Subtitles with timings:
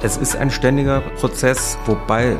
[0.00, 2.36] Es ist ein ständiger Prozess, wobei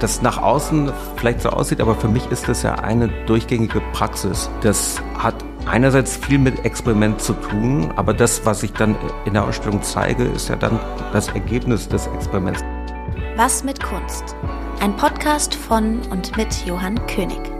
[0.00, 4.50] das nach außen vielleicht so aussieht, aber für mich ist das ja eine durchgängige Praxis.
[4.60, 9.44] Das hat einerseits viel mit Experiment zu tun, aber das, was ich dann in der
[9.44, 10.80] Ausstellung zeige, ist ja dann
[11.12, 12.64] das Ergebnis des Experiments.
[13.36, 14.34] Was mit Kunst?
[14.80, 17.55] Ein Podcast von und mit Johann König.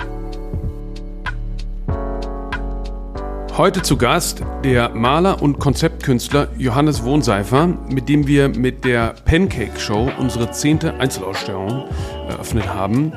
[3.57, 9.80] Heute zu Gast der Maler und Konzeptkünstler Johannes Wohnseifer, mit dem wir mit der Pancake
[9.80, 11.88] Show unsere zehnte Einzelausstellung
[12.28, 13.14] eröffnet haben.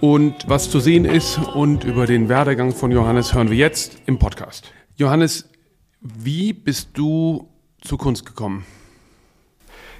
[0.00, 4.18] Und was zu sehen ist und über den Werdegang von Johannes hören wir jetzt im
[4.18, 4.72] Podcast.
[4.96, 5.50] Johannes,
[6.00, 7.46] wie bist du
[7.82, 8.64] zur Kunst gekommen?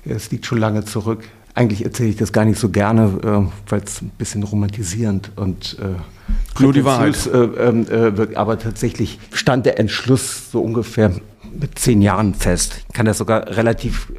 [0.06, 1.24] Es liegt schon lange zurück.
[1.54, 5.76] Eigentlich erzähle ich das gar nicht so gerne, äh, weil es ein bisschen romantisierend und
[5.80, 7.26] äh, nur die Wahrheit.
[7.26, 8.36] Äh, ähm, äh, wirkt.
[8.36, 11.12] Aber tatsächlich stand der Entschluss so ungefähr
[11.52, 12.82] mit zehn Jahren fest.
[12.88, 14.12] Ich kann das sogar relativ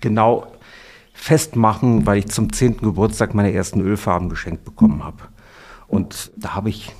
[0.00, 0.52] genau
[1.12, 5.18] festmachen, weil ich zum zehnten Geburtstag meine ersten Ölfarben geschenkt bekommen habe.
[5.86, 6.92] Und da habe ich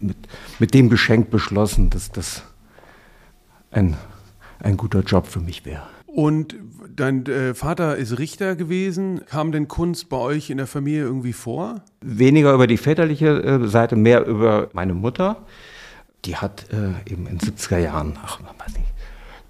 [0.00, 0.16] mit,
[0.58, 2.42] mit dem Geschenk beschlossen, dass das
[3.70, 3.96] ein,
[4.60, 5.93] ein guter Job für mich wäre.
[6.14, 6.54] Und
[6.94, 9.22] dein äh, Vater ist Richter gewesen.
[9.26, 11.82] Kam denn Kunst bei euch in der Familie irgendwie vor?
[12.02, 15.38] Weniger über die väterliche äh, Seite, mehr über meine Mutter.
[16.24, 18.92] Die hat äh, eben in den 70er Jahren, ach, man weiß nicht,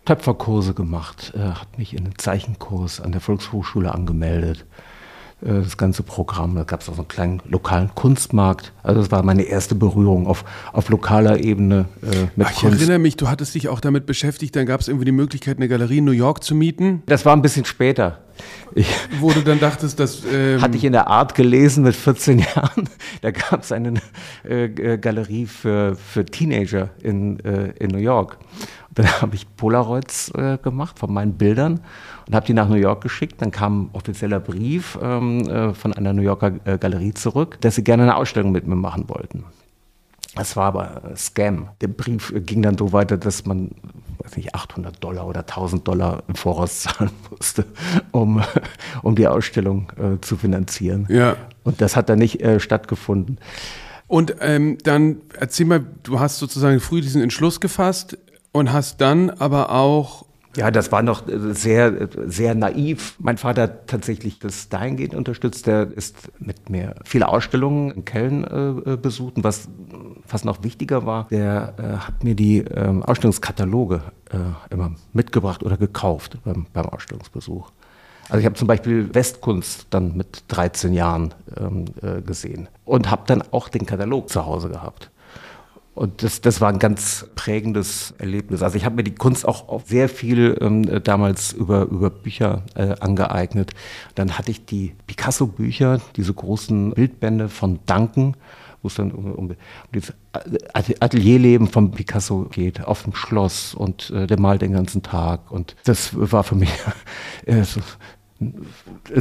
[0.06, 4.64] Töpferkurse gemacht, äh, hat mich in den Zeichenkurs an der Volkshochschule angemeldet.
[5.44, 6.54] Äh, das ganze Programm.
[6.54, 8.72] Da gab es auch so einen kleinen lokalen Kunstmarkt.
[8.82, 12.76] Also das war meine erste Berührung auf, auf lokaler Ebene äh, mit Ach, ich Kunst.
[12.76, 15.58] Ich erinnere mich, du hattest dich auch damit beschäftigt, dann gab es irgendwie die Möglichkeit,
[15.58, 17.02] eine Galerie in New York zu mieten.
[17.06, 18.20] Das war ein bisschen später.
[18.74, 18.88] Ich,
[19.20, 20.22] Wo du dann dachtest, dass...
[20.32, 22.88] Ähm hatte ich in der Art gelesen mit 14 Jahren.
[23.20, 23.94] Da gab es eine
[24.48, 28.38] äh, äh, Galerie für, für Teenager in, äh, in New York.
[28.94, 31.80] Dann habe ich Polaroids äh, gemacht von meinen Bildern
[32.26, 33.40] und habe die nach New York geschickt.
[33.42, 37.74] Dann kam ein offizieller Brief ähm, äh, von einer New Yorker äh, Galerie zurück, dass
[37.76, 39.44] sie gerne eine Ausstellung mit mir machen wollten.
[40.36, 41.68] Das war aber ein Scam.
[41.80, 43.70] Der Brief ging dann so weiter, dass man
[44.24, 47.66] weiß nicht, 800 Dollar oder 1000 Dollar im Voraus zahlen musste,
[48.10, 48.42] um,
[49.02, 51.06] um die Ausstellung äh, zu finanzieren.
[51.08, 51.36] Ja.
[51.62, 53.38] Und das hat dann nicht äh, stattgefunden.
[54.06, 58.18] Und ähm, dann erzähl mal, du hast sozusagen früh diesen Entschluss gefasst,
[58.54, 60.24] und hast dann aber auch
[60.56, 63.16] ja, das war noch sehr, sehr naiv.
[63.18, 65.66] Mein Vater hat tatsächlich das dahingehend unterstützt.
[65.66, 69.34] Der ist mit mir viele Ausstellungen in Köln äh, besucht.
[69.34, 69.68] Und was,
[70.28, 74.00] was noch wichtiger war, der äh, hat mir die äh, Ausstellungskataloge
[74.30, 77.72] äh, immer mitgebracht oder gekauft beim, beim Ausstellungsbesuch.
[78.28, 83.24] Also ich habe zum Beispiel Westkunst dann mit 13 Jahren ähm, äh, gesehen und habe
[83.26, 85.10] dann auch den Katalog zu Hause gehabt.
[85.94, 88.62] Und das, das war ein ganz prägendes Erlebnis.
[88.62, 92.96] Also ich habe mir die Kunst auch, sehr viel ähm, damals über, über Bücher äh,
[92.98, 93.72] angeeignet.
[94.16, 98.36] Dann hatte ich die Picasso-Bücher, diese großen Bildbände von Duncan,
[98.82, 99.56] wo es dann um, um, um
[99.92, 100.12] das
[101.00, 105.50] Atelierleben von Picasso geht, auf dem Schloss und äh, der malt den ganzen Tag.
[105.50, 106.70] Und das war für mich
[107.46, 107.80] äh, so
[108.40, 108.52] eine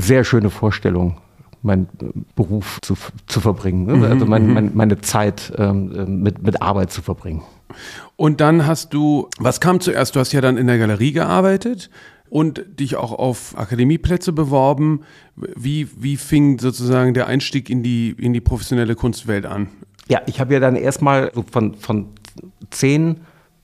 [0.01, 1.17] sehr schöne Vorstellung
[1.63, 1.87] meinen
[2.35, 4.07] Beruf zu, zu verbringen, ne?
[4.07, 4.53] also mein, mhm.
[4.53, 7.41] mein, meine Zeit ähm, mit, mit Arbeit zu verbringen.
[8.15, 10.15] Und dann hast du, was kam zuerst?
[10.15, 11.89] Du hast ja dann in der Galerie gearbeitet
[12.29, 15.01] und dich auch auf Akademieplätze beworben.
[15.35, 19.69] Wie, wie fing sozusagen der Einstieg in die, in die professionelle Kunstwelt an?
[20.07, 22.07] Ja, ich habe ja dann erstmal so von, von
[22.71, 23.21] 10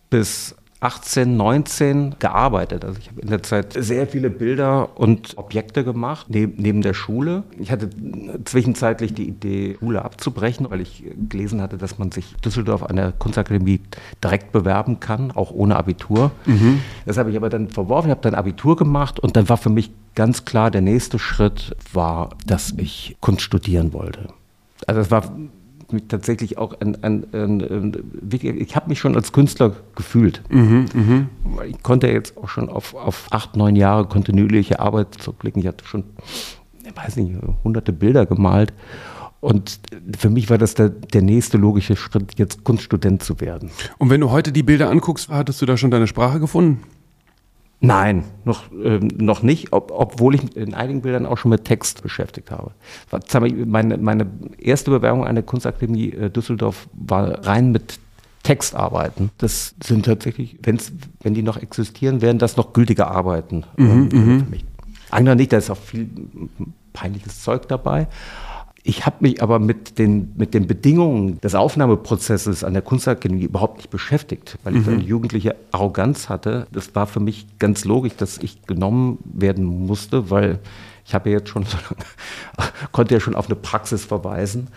[0.09, 2.85] bis 18, 19 gearbeitet.
[2.85, 6.94] Also ich habe in der Zeit sehr viele Bilder und Objekte gemacht, neben, neben der
[6.94, 7.44] Schule.
[7.59, 7.90] Ich hatte
[8.45, 13.12] zwischenzeitlich die Idee, Schule abzubrechen, weil ich gelesen hatte, dass man sich Düsseldorf an der
[13.12, 13.81] Kunstakademie
[14.23, 16.31] direkt bewerben kann, auch ohne Abitur.
[16.45, 16.79] Mhm.
[17.06, 19.91] Das habe ich aber dann verworfen, habe dann Abitur gemacht und dann war für mich
[20.16, 24.29] ganz klar, der nächste Schritt war, dass ich Kunst studieren wollte.
[24.88, 25.29] Also es war
[25.94, 27.97] mich tatsächlich auch ein, ein, ein,
[28.31, 30.41] ich habe mich schon als Künstler gefühlt.
[30.50, 31.25] Mhm, mh.
[31.67, 35.61] Ich konnte jetzt auch schon auf, auf acht, neun Jahre kontinuierliche Arbeit zurückblicken.
[35.61, 36.03] Ich hatte schon,
[36.86, 37.31] ich weiß nicht,
[37.63, 38.74] hunderte Bilder gemalt.
[39.41, 39.80] Und
[40.18, 43.71] für mich war das der, der nächste logische Schritt, jetzt Kunststudent zu werden.
[43.97, 46.83] Und wenn du heute die Bilder anguckst, hattest du da schon deine Sprache gefunden?
[47.81, 52.03] Nein, noch, ähm, noch nicht, ob, obwohl ich in einigen Bildern auch schon mit Text
[52.03, 52.71] beschäftigt habe.
[53.65, 54.27] Meine, meine
[54.57, 57.99] erste Bewerbung an der Kunstakademie äh, Düsseldorf war rein mit
[58.43, 59.31] Textarbeiten.
[59.37, 60.91] Das sind tatsächlich, wenn's,
[61.21, 64.65] wenn die noch existieren, wären das noch gültige Arbeiten mhm, ähm, für mich.
[65.09, 66.09] Andere nicht, da ist auch viel
[66.91, 68.07] peinliches Zeug dabei.
[68.83, 73.77] Ich habe mich aber mit den, mit den Bedingungen des Aufnahmeprozesses an der Kunstakademie überhaupt
[73.77, 74.93] nicht beschäftigt, weil ich mhm.
[74.93, 76.67] eine jugendliche Arroganz hatte.
[76.71, 80.59] Das war für mich ganz logisch, dass ich genommen werden musste, weil
[81.05, 81.65] ich habe ja jetzt schon
[82.91, 84.67] konnte ja schon auf eine Praxis verweisen.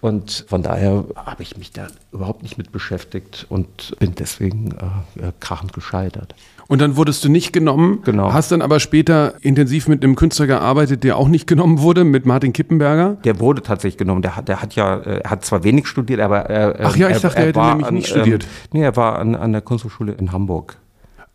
[0.00, 5.32] Und von daher habe ich mich da überhaupt nicht mit beschäftigt und bin deswegen äh,
[5.40, 6.34] krachend gescheitert.
[6.66, 8.32] Und dann wurdest du nicht genommen, genau.
[8.32, 12.24] hast dann aber später intensiv mit einem Künstler gearbeitet, der auch nicht genommen wurde, mit
[12.24, 13.18] Martin Kippenberger.
[13.24, 14.22] Der wurde tatsächlich genommen.
[14.22, 16.86] Der hat, der hat ja, äh, er hat zwar wenig studiert, aber er.
[16.86, 18.44] Ach ja, ich dachte, er, er hätte nämlich an, nicht studiert.
[18.44, 20.78] Ähm, nee, er war an, an der Kunsthochschule in Hamburg.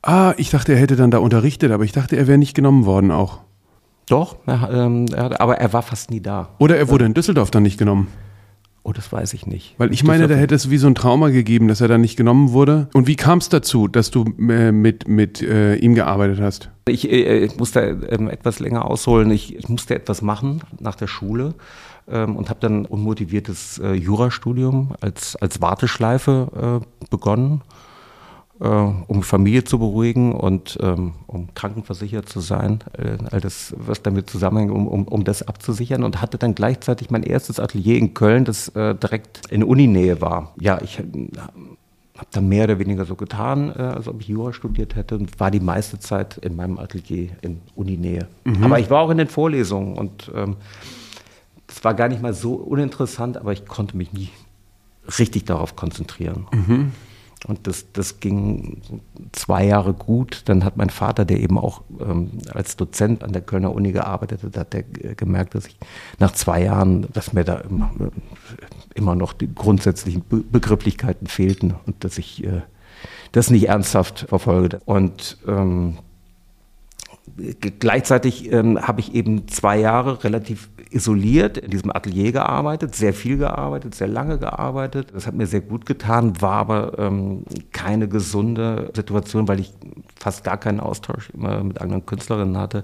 [0.01, 2.85] Ah, ich dachte, er hätte dann da unterrichtet, aber ich dachte, er wäre nicht genommen
[2.85, 3.39] worden auch.
[4.07, 6.49] Doch, er, ähm, er, aber er war fast nie da.
[6.57, 8.07] Oder er wurde in Düsseldorf dann nicht genommen.
[8.89, 9.75] Oh, das weiß ich nicht.
[9.77, 12.15] Weil ich meine, da hätte es wie so ein Trauma gegeben, dass er dann nicht
[12.15, 12.87] genommen wurde.
[12.93, 16.71] Und wie kam es dazu, dass du äh, mit, mit äh, ihm gearbeitet hast?
[16.87, 19.29] Ich, äh, ich musste ähm, etwas länger ausholen.
[19.29, 21.53] Ich, ich, musste etwas machen nach der Schule
[22.09, 27.61] ähm, und habe dann unmotiviertes äh, Jurastudium als, als Warteschleife äh, begonnen
[28.59, 34.01] äh, um Familie zu beruhigen und ähm, um krankenversichert zu sein, äh, all das, was
[34.01, 38.13] damit zusammenhängt, um, um, um das abzusichern und hatte dann gleichzeitig mein erstes Atelier in
[38.13, 40.53] Köln, das äh, direkt in Uninähe war.
[40.59, 41.03] Ja, ich äh,
[42.17, 45.39] habe dann mehr oder weniger so getan, äh, als ob ich Jura studiert hätte und
[45.39, 48.27] war die meiste Zeit in meinem Atelier in Uninähe.
[48.43, 48.63] Mhm.
[48.63, 50.57] Aber ich war auch in den Vorlesungen und ähm,
[51.67, 54.29] es war gar nicht mal so uninteressant, aber ich konnte mich nie
[55.17, 56.47] richtig darauf konzentrieren.
[56.51, 56.91] Mhm.
[57.47, 58.81] Und das, das ging
[59.31, 60.43] zwei Jahre gut.
[60.45, 64.43] Dann hat mein Vater, der eben auch ähm, als Dozent an der Kölner Uni gearbeitet
[64.43, 65.77] hat, hat der gemerkt, dass ich
[66.19, 67.91] nach zwei Jahren, dass mir da immer,
[68.93, 72.61] immer noch die grundsätzlichen Be Begrifflichkeiten fehlten und dass ich äh,
[73.31, 74.81] das nicht ernsthaft verfolge.
[74.85, 75.97] Und ähm,
[77.79, 83.37] gleichzeitig ähm, habe ich eben zwei Jahre relativ isoliert in diesem Atelier gearbeitet, sehr viel
[83.37, 85.09] gearbeitet, sehr lange gearbeitet.
[85.13, 89.73] Das hat mir sehr gut getan, war aber ähm, keine gesunde Situation, weil ich
[90.19, 92.83] fast gar keinen Austausch immer mit anderen Künstlerinnen hatte.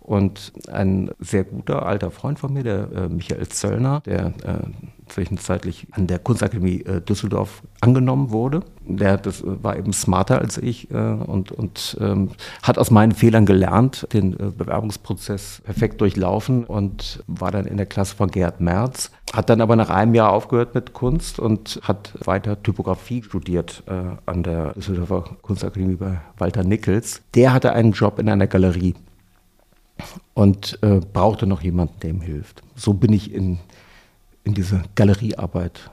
[0.00, 5.86] Und ein sehr guter alter Freund von mir, der äh, Michael Zöllner, der äh, zwischenzeitlich
[5.90, 8.62] an der Kunstakademie äh, Düsseldorf angenommen wurde.
[8.96, 12.30] Der das, war eben smarter als ich äh, und, und ähm,
[12.62, 17.86] hat aus meinen Fehlern gelernt, den äh, Bewerbungsprozess perfekt durchlaufen und war dann in der
[17.86, 19.10] Klasse von Gerhard Merz.
[19.32, 23.92] Hat dann aber nach einem Jahr aufgehört mit Kunst und hat weiter Typografie studiert äh,
[24.26, 27.20] an der Düsseldorfer Kunstakademie bei Walter Nickels.
[27.34, 28.94] Der hatte einen Job in einer Galerie
[30.34, 32.62] und äh, brauchte noch jemanden, der ihm hilft.
[32.74, 33.58] So bin ich in,
[34.44, 35.90] in diese Galeriearbeit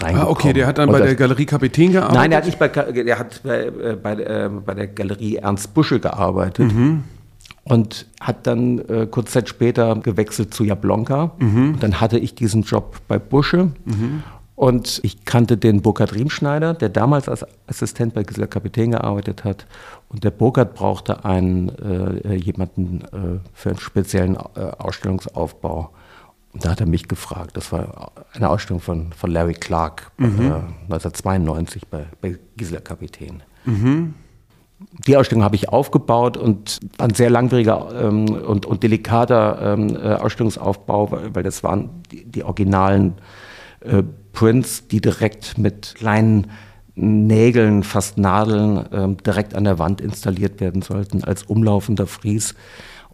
[0.00, 0.28] reingekommen.
[0.28, 2.18] Ah, okay, der hat dann bei der Galerie Kapitän gearbeitet?
[2.18, 5.74] Nein, der hat nicht bei, der hat bei, äh, bei, äh, bei der Galerie Ernst
[5.74, 6.72] Busche gearbeitet.
[6.72, 7.04] Mhm.
[7.64, 11.32] Und hat dann äh, kurz Zeit später gewechselt zu Jablonka.
[11.38, 11.74] Mhm.
[11.74, 13.70] Und dann hatte ich diesen Job bei Busche.
[13.84, 14.22] Mhm.
[14.56, 19.66] Und ich kannte den Burkhard Riemschneider, der damals als Assistent bei Gisela Kapitän gearbeitet hat.
[20.08, 21.68] Und der Burkhard brauchte einen,
[22.24, 25.90] äh, jemanden äh, für einen speziellen äh, Ausstellungsaufbau.
[26.56, 27.54] Und da hat er mich gefragt.
[27.54, 30.72] Das war eine Ausstellung von, von Larry Clark mhm.
[30.84, 33.42] 1992 äh, bei, bei Gisela Kapitän.
[33.66, 34.14] Mhm.
[35.06, 39.94] Die Ausstellung habe ich aufgebaut und war ein sehr langwieriger ähm, und, und delikater ähm,
[39.96, 43.16] äh, Ausstellungsaufbau, weil, weil das waren die, die originalen
[43.80, 46.46] äh, Prints, die direkt mit kleinen
[46.94, 52.54] Nägeln, fast Nadeln, ähm, direkt an der Wand installiert werden sollten als umlaufender Fries.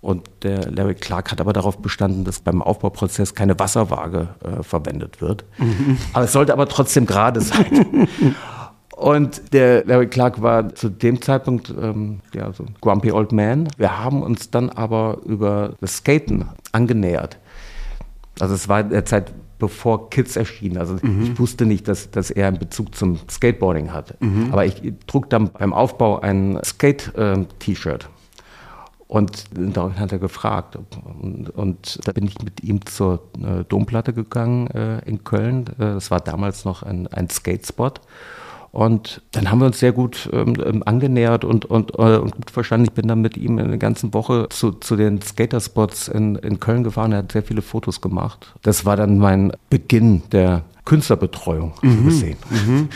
[0.02, 5.20] Und der Larry Clark hat aber darauf bestanden, dass beim Aufbauprozess keine Wasserwaage äh, verwendet
[5.20, 5.44] wird.
[5.58, 5.96] Mhm.
[6.12, 8.08] Aber es sollte aber trotzdem gerade sein.
[8.96, 13.69] Und der Larry Clark war zu dem Zeitpunkt ähm, ja, so ein grumpy old man.
[13.77, 17.38] Wir haben uns dann aber über das Skaten angenähert.
[18.41, 20.79] Also es war derzeit bevor Kids erschienen.
[20.79, 21.22] Also mhm.
[21.22, 24.17] ich wusste nicht, dass, dass er einen Bezug zum Skateboarding hatte.
[24.19, 24.48] Mhm.
[24.50, 28.08] Aber ich trug dann beim Aufbau ein Skate-T-Shirt.
[29.12, 30.78] Und daraufhin hat er gefragt.
[31.20, 35.66] Und, und, da bin ich mit ihm zur äh, Domplatte gegangen äh, in Köln.
[35.78, 38.00] Äh, das war damals noch ein, ein Skatespot.
[38.70, 42.50] Und dann haben wir uns sehr gut ähm, ähm, angenähert und, und, äh, und gut
[42.50, 42.86] verstanden.
[42.86, 46.82] Ich bin dann mit ihm eine ganze Woche zu, zu den Skaterspots in, in Köln
[46.82, 47.12] gefahren.
[47.12, 48.54] Er hat sehr viele Fotos gemacht.
[48.62, 52.06] Das war dann mein Beginn der Künstlerbetreuung, mhm.
[52.06, 52.38] gesehen.
[52.48, 52.88] Mhm.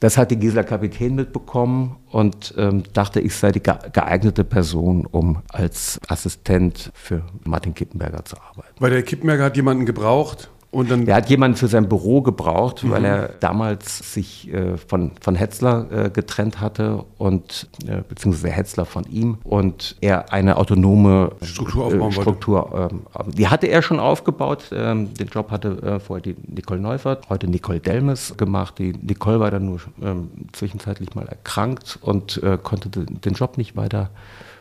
[0.00, 5.42] Das hat die Gisela Kapitän mitbekommen und ähm, dachte, ich sei die geeignete Person, um
[5.50, 8.74] als Assistent für Martin Kippenberger zu arbeiten.
[8.80, 12.82] Weil der Kippenberger hat jemanden gebraucht, Und dann er hat jemanden für sein Büro gebraucht,
[12.82, 12.90] mhm.
[12.90, 18.84] weil er damals sich äh, von, von Hetzler äh, getrennt hatte und äh, beziehungsweise Hetzler
[18.84, 23.02] von ihm und er eine autonome Struktur aufbauen Struktur, ähm,
[23.32, 24.64] die hatte er schon aufgebaut.
[24.72, 28.78] Ähm, den Job hatte äh, vorher die Nicole Neufert, heute Nicole Delmes gemacht.
[28.80, 33.76] Die Nicole war dann nur ähm, zwischenzeitlich mal erkrankt und äh, konnte den Job nicht
[33.76, 34.10] weiter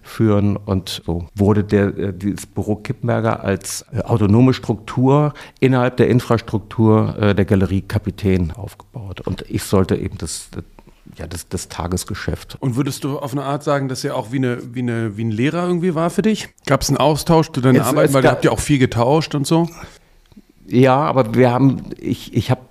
[0.03, 0.57] führen.
[0.57, 7.15] Und so wurde der, äh, dieses Büro Kippenberger als äh, autonome Struktur innerhalb der Infrastruktur
[7.19, 9.21] äh, der Galerie Kapitän aufgebaut.
[9.21, 10.49] Und ich sollte eben das,
[11.17, 12.57] ja, das, das Tagesgeschäft.
[12.59, 15.23] Und würdest du auf eine Art sagen, dass er auch wie, eine, wie, eine, wie
[15.23, 16.49] ein Lehrer irgendwie war für dich?
[16.65, 18.13] Gab es einen Austausch zu deiner Arbeit?
[18.13, 19.67] Weil ihr habt ja auch viel getauscht und so.
[20.65, 22.61] Ja, aber wir haben, ich, ich habe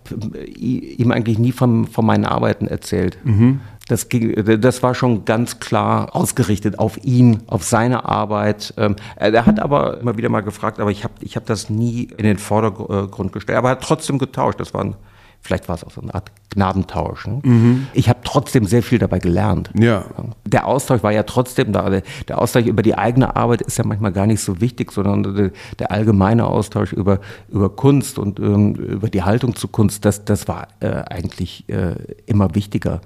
[0.57, 3.19] ihm eigentlich nie von, von meinen Arbeiten erzählt.
[3.23, 3.61] Mhm.
[3.93, 8.73] Das, ging, das war schon ganz klar ausgerichtet auf ihn, auf seine Arbeit.
[8.79, 12.05] Ähm, er hat aber immer wieder mal gefragt, aber ich habe ich hab das nie
[12.17, 13.59] in den Vordergrund gestellt.
[13.59, 14.59] Aber er hat trotzdem getauscht.
[14.61, 14.97] Das waren
[15.45, 17.27] Vielleicht war es auch so eine Art Gnadentausch.
[17.27, 17.41] Ne?
[17.43, 17.87] Mhm.
[17.95, 19.71] Ich habe trotzdem sehr viel dabei gelernt.
[19.77, 20.05] Ja.
[20.47, 21.91] Der Austausch war ja trotzdem da.
[21.91, 25.91] Der Austausch über die eigene Arbeit ist ja manchmal gar nicht so wichtig, sondern der,
[25.91, 27.19] allgemeine Austausch über,
[27.49, 31.97] über Kunst und ähm, über die Haltung zu Kunst, das, das war äh, eigentlich äh,
[32.27, 33.01] immer wichtiger.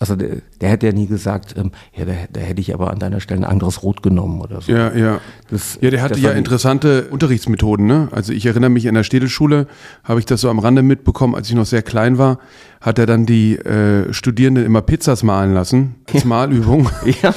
[0.00, 2.98] Also der, der hätte ja nie gesagt, ähm, ja, da, da, hätte ich aber an
[2.98, 4.72] deiner Stelle ein anderes Rot genommen oder so.
[4.72, 5.20] Ja, ja.
[5.50, 7.86] Das, ja, der hatte ja interessante Unterrichtsmethoden.
[7.86, 8.08] Ne?
[8.10, 9.66] Also ich erinnere mich in der Städelschule,
[10.02, 12.38] habe ich das so am Rande mitbekommen, als ich noch sehr klein war,
[12.80, 16.88] hat er dann die äh, Studierenden immer Pizzas malen lassen, als Malübung.
[17.22, 17.34] ja.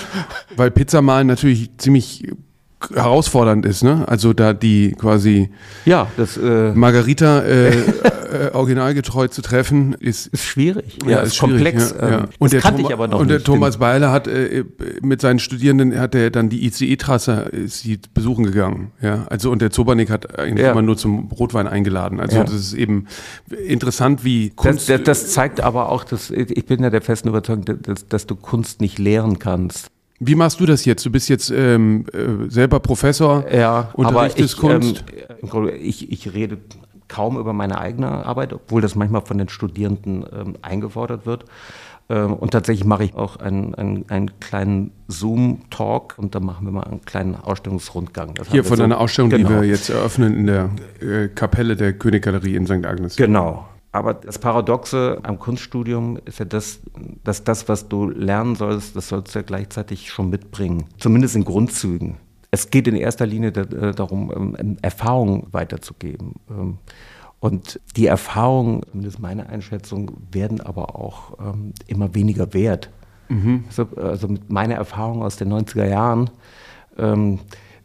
[0.55, 2.31] Weil Pizza malen natürlich ziemlich
[2.93, 4.03] herausfordernd ist, ne?
[4.07, 5.49] Also da die quasi
[5.85, 10.99] ja, das, äh, Margarita äh, äh, originalgetreu zu treffen, ist, ist schwierig.
[11.05, 11.95] Ja, ist, ist komplex.
[11.99, 12.17] Ja, ja.
[12.19, 14.65] Ähm, und, der kannte ich aber noch und der Thomas Beiler hat äh,
[15.01, 18.91] mit seinen Studierenden hat er dann die ICE-Trasse sie besuchen gegangen.
[19.01, 20.71] Ja, also und der Zobernick hat eigentlich ja.
[20.71, 22.19] immer nur zum Rotwein eingeladen.
[22.19, 23.07] Also das ist eben
[23.67, 24.89] interessant, wie Kunst.
[24.89, 28.27] Das, das, das zeigt aber auch, dass ich bin ja der festen Überzeugung, dass, dass
[28.27, 29.89] du Kunst nicht lehren kannst.
[30.19, 31.05] Wie machst du das jetzt?
[31.05, 35.05] Du bist jetzt ähm, äh, selber Professor, ja, unterrichtest aber ich, Kunst.
[35.41, 36.59] Ähm, ich, ich rede
[37.07, 41.45] kaum über meine eigene Arbeit, obwohl das manchmal von den Studierenden ähm, eingefordert wird.
[42.09, 46.71] Ähm, und tatsächlich mache ich auch einen, einen, einen kleinen Zoom-Talk und da machen wir
[46.71, 48.33] mal einen kleinen Ausstellungsrundgang.
[48.33, 49.49] Das Hier von so, einer Ausstellung, genau.
[49.49, 50.69] die wir jetzt eröffnen in der
[51.01, 52.85] äh, Kapelle der Königgalerie in St.
[52.85, 53.15] Agnes.
[53.15, 53.67] Genau.
[53.93, 56.79] Aber das Paradoxe am Kunststudium ist ja das,
[57.23, 60.85] dass das, was du lernen sollst, das sollst du ja gleichzeitig schon mitbringen.
[60.97, 62.17] Zumindest in Grundzügen.
[62.49, 66.33] Es geht in erster Linie äh, darum, ähm, Erfahrungen weiterzugeben.
[66.49, 66.79] Ähm,
[67.39, 72.89] und die Erfahrungen, zumindest meine Einschätzung, werden aber auch ähm, immer weniger wert.
[73.29, 73.65] Mhm.
[73.67, 76.31] Also, also mit meiner Erfahrung aus den 90er Jahren,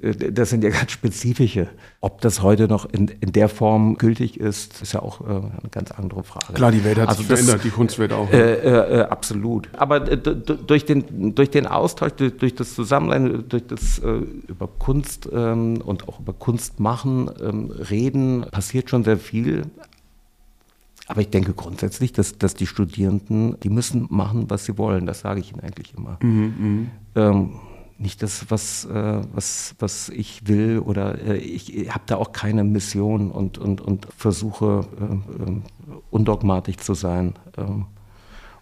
[0.00, 1.68] das sind ja ganz spezifische.
[2.00, 5.70] Ob das heute noch in, in der Form gültig ist, ist ja auch äh, eine
[5.70, 6.52] ganz andere Frage.
[6.52, 8.30] Klar, die Welt hat also sich das, verändert, die Kunstwelt auch.
[8.30, 9.68] Äh, äh, äh absolut.
[9.74, 15.28] Aber äh, durch, den, durch den Austausch, durch, durch das Zusammensein, durch das über Kunst
[15.32, 19.64] ähm, und auch über Kunst machen, ähm, reden, passiert schon sehr viel.
[21.08, 25.06] Aber ich denke grundsätzlich, dass, dass die Studierenden, die müssen machen, was sie wollen.
[25.06, 26.18] Das sage ich ihnen eigentlich immer.
[26.22, 26.90] Mhm, mhm.
[27.16, 27.50] ähm,
[27.98, 32.64] nicht das, was, äh, was, was ich will oder äh, ich habe da auch keine
[32.64, 35.60] Mission und, und, und versuche äh, äh
[36.10, 37.86] undogmatisch zu sein ähm,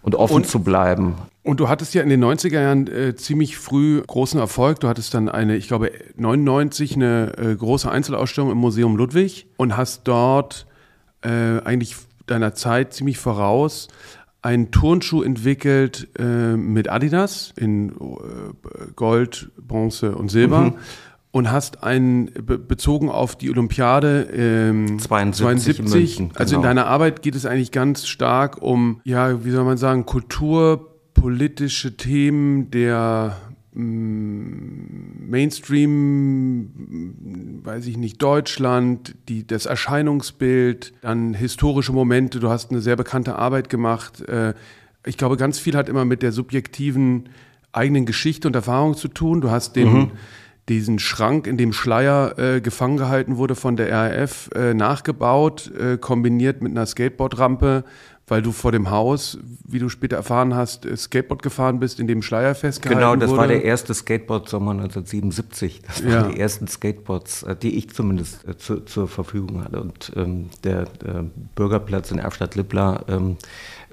[0.01, 1.15] und offen und, zu bleiben.
[1.43, 4.79] Und du hattest ja in den 90er Jahren äh, ziemlich früh großen Erfolg.
[4.79, 9.77] Du hattest dann eine, ich glaube, 99 eine äh, große Einzelausstellung im Museum Ludwig und
[9.77, 10.65] hast dort
[11.19, 11.95] eigentlich
[12.27, 13.87] deiner Zeit ziemlich voraus
[14.47, 17.93] einen Turnschuh entwickelt äh, mit Adidas in äh,
[18.95, 20.61] Gold, Bronze und Silber.
[20.61, 20.73] Mhm.
[21.31, 26.69] Und hast einen be bezogen auf die Olympiade ähm, 72, 72 München, also in genau.
[26.69, 32.71] deiner Arbeit geht es eigentlich ganz stark um, ja, wie soll man sagen, kulturpolitische Themen
[32.71, 33.35] der
[35.29, 36.71] Mainstream,
[37.63, 42.39] weiß ich nicht, Deutschland, die, das Erscheinungsbild, dann historische Momente.
[42.39, 44.21] Du hast eine sehr bekannte Arbeit gemacht.
[44.21, 44.55] Äh,
[45.05, 47.29] ich glaube, ganz viel hat immer mit der subjektiven
[47.71, 49.41] eigenen Geschichte und Erfahrung zu tun.
[49.41, 50.11] Du hast den, mhm.
[50.69, 55.97] diesen Schrank, in dem Schleier äh, gefangen gehalten wurde von der RAF, äh, nachgebaut, äh,
[55.97, 57.83] kombiniert mit einer Skateboardrampe
[58.27, 62.07] weil du vor dem Haus, wie du später erfahren hast, äh, Skateboard gefahren bist, in
[62.07, 63.39] dem Schleier festgehalten Genau, das wurde.
[63.39, 65.81] war der erste Skateboard-Sommer 1977.
[65.81, 66.23] Das waren ja.
[66.23, 69.81] die ersten Skateboards, äh, die ich zumindest äh, zu, zur Verfügung hatte.
[69.81, 73.37] Und ähm, der, der, Bürgerplatz in Erfstadt-Lippla, ähm,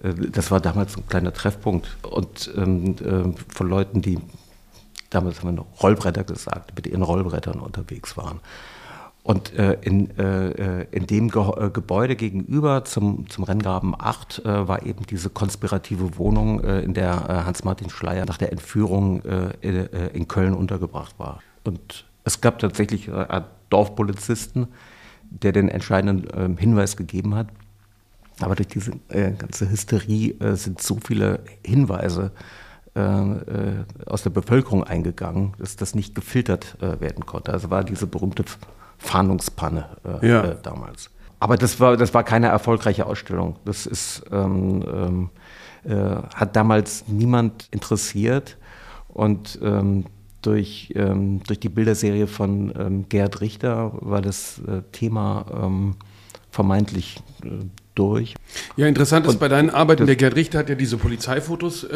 [0.02, 1.96] äh, das war damals ein kleiner Treffpunkt.
[2.02, 4.18] Und ähm, äh, von Leuten, die
[5.10, 8.40] damals haben wir noch Rollbretter gesagt, mit ihren Rollbrettern unterwegs waren.
[9.24, 14.68] Und äh, in, äh, in dem Ge äh, Gebäude gegenüber zum, zum Renngraben 8 äh,
[14.68, 19.22] war eben diese konspirative Wohnung, äh, in der äh, Hans-Martin Schleier nach der Entführung
[19.62, 21.40] in, in, Köln untergebracht war.
[21.64, 24.68] Und es gab tatsächlich einen Dorfpolizisten,
[25.30, 27.48] der den entscheidenden ähm, Hinweis gegeben hat.
[28.40, 28.92] Aber durch diese
[29.38, 32.32] ganze Hysterie sind so viele Hinweise
[32.94, 37.52] aus der Bevölkerung eingegangen, dass das nicht gefiltert werden konnte.
[37.52, 38.44] Also war diese berühmte
[39.04, 39.88] Fahndungspanne
[40.22, 40.44] äh, ja.
[40.44, 41.10] äh, damals.
[41.38, 43.56] Aber das war, das war keine erfolgreiche Ausstellung.
[43.64, 45.30] Das ist, ähm, ähm,
[45.84, 48.56] äh, hat damals niemand interessiert.
[49.08, 50.06] Und ähm,
[50.40, 55.96] durch, ähm, durch die Bilderserie von ähm, Gerd Richter war das äh, Thema ähm,
[56.50, 57.48] vermeintlich äh,
[57.94, 58.34] durch.
[58.76, 61.86] Ja, interessant ist bei deinen Arbeiten, der Gerd Richter hat ja diese Polizeifotos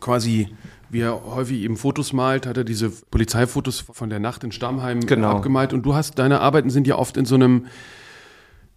[0.00, 0.48] quasi
[0.92, 5.00] wie er häufig eben Fotos malt, hat er diese Polizeifotos von der Nacht in Stammheim
[5.00, 5.30] genau.
[5.30, 5.72] abgemalt.
[5.72, 7.66] Und du hast, deine Arbeiten sind ja oft in so einem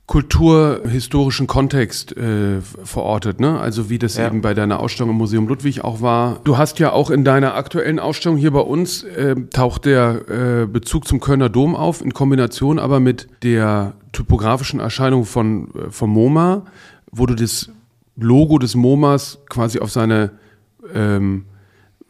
[0.08, 3.60] kulturhistorischen Kontext äh, verortet, ne?
[3.60, 4.28] Also wie das ja.
[4.28, 6.40] eben bei deiner Ausstellung im Museum Ludwig auch war.
[6.44, 10.68] Du hast ja auch in deiner aktuellen Ausstellung hier bei uns äh, taucht der äh,
[10.68, 16.12] Bezug zum Kölner Dom auf in Kombination aber mit der typografischen Erscheinung von äh, vom
[16.12, 16.66] MoMA,
[17.12, 17.72] wo du das
[18.16, 20.32] Logo des MoMAs quasi auf seine
[20.94, 21.46] ähm,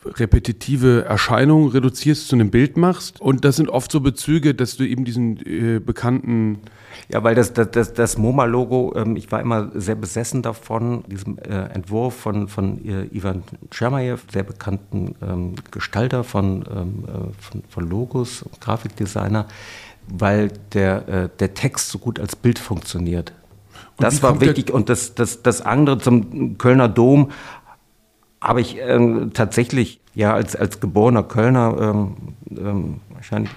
[0.05, 3.19] repetitive Erscheinung reduzierst, zu einem Bild machst.
[3.19, 6.59] Und das sind oft so Bezüge, dass du eben diesen äh, bekannten.
[7.09, 11.37] Ja, weil das, das, das, das MoMA-Logo, ähm, ich war immer sehr besessen davon, diesem
[11.39, 17.63] äh, Entwurf von, von äh, Ivan Tschermajew, sehr bekannten ähm, Gestalter von, ähm, äh, von,
[17.67, 19.47] von, Logos, Grafikdesigner,
[20.07, 23.33] weil der, äh, der Text so gut als Bild funktioniert.
[23.97, 24.71] das war wichtig.
[24.71, 27.31] Und das, das, das andere zum Kölner Dom
[28.45, 32.15] habe ich ähm, tatsächlich ja als, als geborener Kölner ähm,
[32.57, 33.51] ähm, wahrscheinlich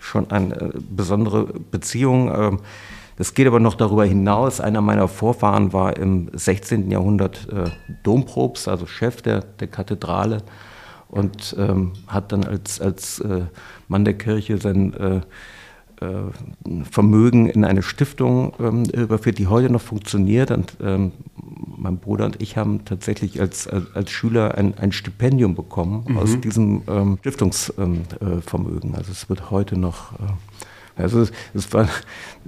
[0.00, 2.30] schon eine äh, besondere Beziehung.
[2.34, 2.60] Ähm,
[3.16, 4.60] das geht aber noch darüber hinaus.
[4.60, 6.90] Einer meiner Vorfahren war im 16.
[6.90, 7.70] Jahrhundert äh,
[8.04, 10.42] Domprobst, also Chef der, der Kathedrale
[11.08, 13.46] und ähm, hat dann als, als äh,
[13.88, 15.20] Mann der Kirche sein äh,
[16.90, 20.50] Vermögen in eine Stiftung ähm, überführt, die heute noch funktioniert.
[20.50, 21.12] Und ähm,
[21.76, 26.18] mein Bruder und ich haben tatsächlich als, als, Schüler ein, ein, Stipendium bekommen mhm.
[26.18, 28.94] aus diesem ähm, Stiftungsvermögen.
[28.94, 30.12] also es wird heute noch.
[30.98, 31.88] Äh, also es, war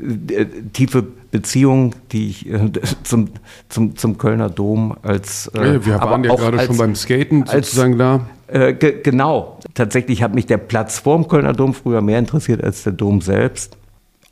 [0.00, 2.70] äh, tiefe Beziehung, die ich äh,
[3.02, 3.28] zum,
[3.68, 7.46] zum, zum Kölner Dom als äh, ja, wir waren ja gerade als, schon beim Skaten
[7.46, 8.66] sozusagen als, da.
[8.68, 9.58] Äh, ge genau.
[9.74, 13.76] Tatsächlich hat mich der Platz vorm Kölner Dom früher mehr interessiert als der Dom selbst.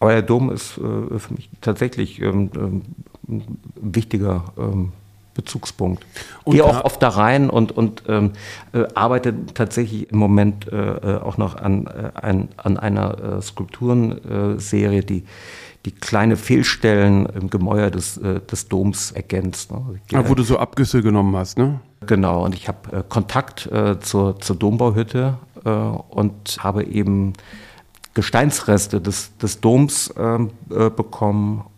[0.01, 2.83] Aber der Dom ist äh, für mich tatsächlich ähm, ähm,
[3.29, 4.93] ein wichtiger ähm,
[5.39, 6.05] Bezugspunkt.
[6.43, 8.33] Und Gehe auch oft da rein und, und ähm,
[8.73, 13.41] äh, arbeite tatsächlich im Moment äh, äh auch noch an, äh, ein, an einer äh,
[13.41, 15.25] Skulpturenserie, die
[15.85, 19.71] die kleine Fehlstellen im Gemäuer des, äh, des Doms ergänzt.
[19.71, 20.01] Ne?
[20.13, 21.81] Ah, wo du so Abgüsse genommen hast, ne?
[22.05, 27.35] Genau, und ich habe äh, Kontakt äh, zur, zur Dombauhütte äh, und habe eben
[28.15, 31.65] Gesteinsreste des, des Doms ähm, äh, bekommen,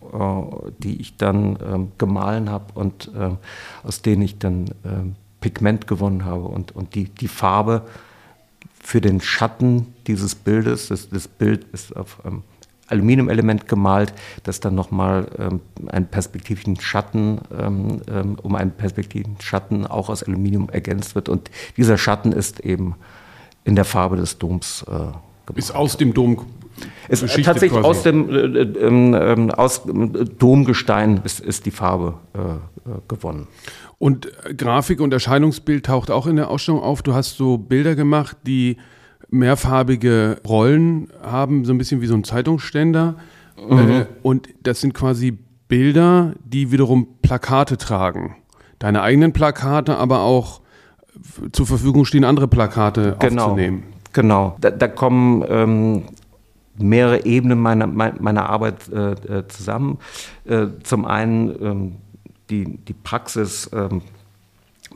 [0.79, 3.37] die ich dann ähm, gemahlen habe und ähm,
[3.83, 7.83] aus denen ich dann ähm, Pigment gewonnen habe und, und die, die Farbe
[8.79, 12.43] für den Schatten dieses Bildes, das, das Bild ist auf ähm,
[12.87, 19.87] Aluminiumelement gemalt, das dann nochmal ähm, einen perspektivischen Schatten, ähm, ähm, um einen perspektivischen Schatten
[19.87, 21.29] auch aus Aluminium ergänzt wird.
[21.29, 22.95] Und dieser Schatten ist eben
[23.63, 25.21] in der Farbe des Doms äh, gemacht.
[25.55, 26.45] Ist aus dem Dom
[27.07, 27.87] es ist tatsächlich quasi.
[27.87, 29.83] aus dem äh, ähm, ähm, aus
[30.37, 33.47] Domgestein ist, ist die Farbe äh, äh gewonnen.
[33.97, 37.01] Und Grafik und Erscheinungsbild taucht auch in der Ausstellung auf.
[37.03, 38.77] Du hast so Bilder gemacht, die
[39.29, 43.15] mehrfarbige Rollen haben, so ein bisschen wie so ein Zeitungsständer.
[43.69, 43.77] Mhm.
[43.77, 48.35] Äh, und das sind quasi Bilder, die wiederum Plakate tragen.
[48.79, 50.61] Deine eigenen Plakate, aber auch
[51.51, 53.45] zur Verfügung stehen, andere Plakate genau.
[53.45, 53.83] aufzunehmen.
[54.13, 56.03] Genau, da, da kommen ähm,
[56.77, 59.99] mehrere Ebenen meiner, meiner Arbeit äh, äh, zusammen.
[60.45, 61.95] Äh, zum einen ähm,
[62.49, 64.01] die, die Praxis, ähm,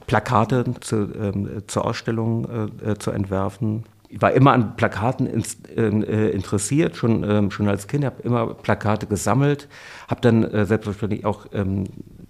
[0.07, 5.57] Plakate zu, ähm, zur Ausstellung äh, äh, zu entwerfen, ich war immer an Plakaten ins,
[5.75, 9.67] äh, interessiert, schon, ähm, schon als Kind, habe immer Plakate gesammelt,
[10.07, 11.85] habe dann selbstverständlich auch ähm,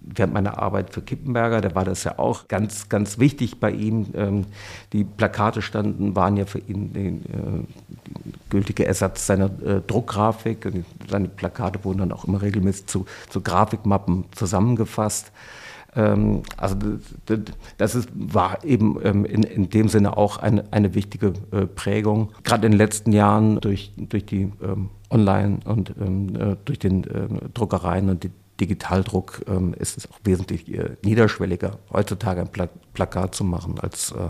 [0.07, 4.07] während meiner Arbeit für Kippenberger, da war das ja auch ganz, ganz wichtig bei ihm.
[4.13, 4.45] Ähm,
[4.93, 7.63] die Plakate standen, waren ja für ihn den, äh,
[8.49, 10.65] gültige Ersatz seiner äh, Druckgrafik.
[10.65, 15.31] Und seine Plakate wurden dann auch immer regelmäßig zu, zu Grafikmappen zusammengefasst.
[15.95, 16.75] Ähm, also
[17.77, 22.31] das ist, war eben ähm, in, in dem Sinne auch eine, eine wichtige äh, Prägung.
[22.43, 27.03] Gerade in den letzten Jahren durch, durch die ähm, Online- und ähm, äh, durch den
[27.05, 32.69] äh, Druckereien und die Digitaldruck ähm, ist es auch wesentlich äh, niederschwelliger, heutzutage ein Pla
[32.93, 34.29] Plakat zu machen als äh,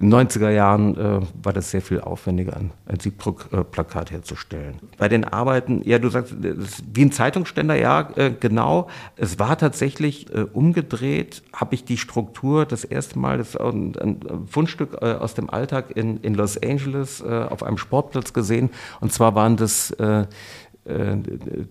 [0.00, 4.78] in den 90er Jahren äh, war das sehr viel aufwendiger, ein, ein Siebdruckplakat herzustellen.
[4.96, 8.88] Bei den Arbeiten, ja, du sagst, wie ein Zeitungsständer, ja, äh, genau.
[9.16, 13.96] Es war tatsächlich äh, umgedreht, habe ich die Struktur das erste Mal, das ist ein,
[13.96, 18.70] ein Fundstück äh, aus dem Alltag in, in Los Angeles äh, auf einem Sportplatz gesehen.
[19.00, 20.26] Und zwar waren das äh,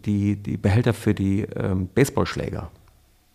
[0.06, 2.70] die, die Behälter für die ähm, Baseballschläger.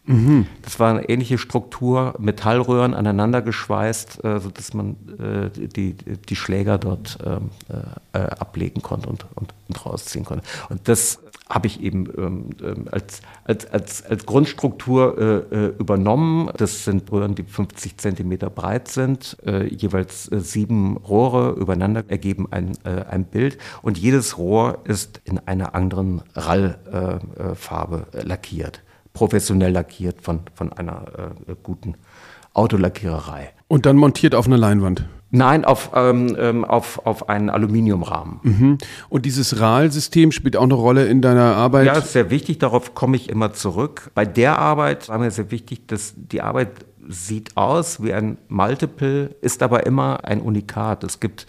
[0.05, 0.47] Mhm.
[0.63, 6.79] Das war eine ähnliche Struktur, Metallröhren aneinander geschweißt, äh, sodass man äh, die, die Schläger
[6.79, 10.45] dort ähm, äh, äh, ablegen konnte und, und, und, rausziehen konnte.
[10.71, 15.47] Und das habe ich eben ähm, ähm als, als, als, als Grundstruktur
[15.79, 16.51] übernommen.
[16.57, 23.25] Das sind Röhren, die 50 Zentimeter breit sind, jeweils sieben Rohre übereinander ergeben ein, ein
[23.25, 28.82] Bild und jedes Rohr ist in einer anderen Rallfarbe lackiert
[29.13, 31.95] professionell lackiert von, von einer äh, guten
[32.55, 33.51] Autolackiererei.
[33.69, 35.07] Und dann montiert auf eine Leinwand?
[35.35, 38.41] Nein, auf, ähm, ähm, auf, auf einen Aluminiumrahmen.
[38.43, 38.79] Mhm.
[39.09, 41.87] Und dieses RAL-System spielt auch eine Rolle in deiner Arbeit?
[41.87, 44.11] Ja, ist sehr wichtig, darauf komme ich immer zurück.
[44.15, 49.35] Bei der Arbeit war mir sehr wichtig, dass die Arbeit sieht aus wie ein Multiple,
[49.41, 51.03] ist aber immer ein Unikat.
[51.03, 51.47] Es gibt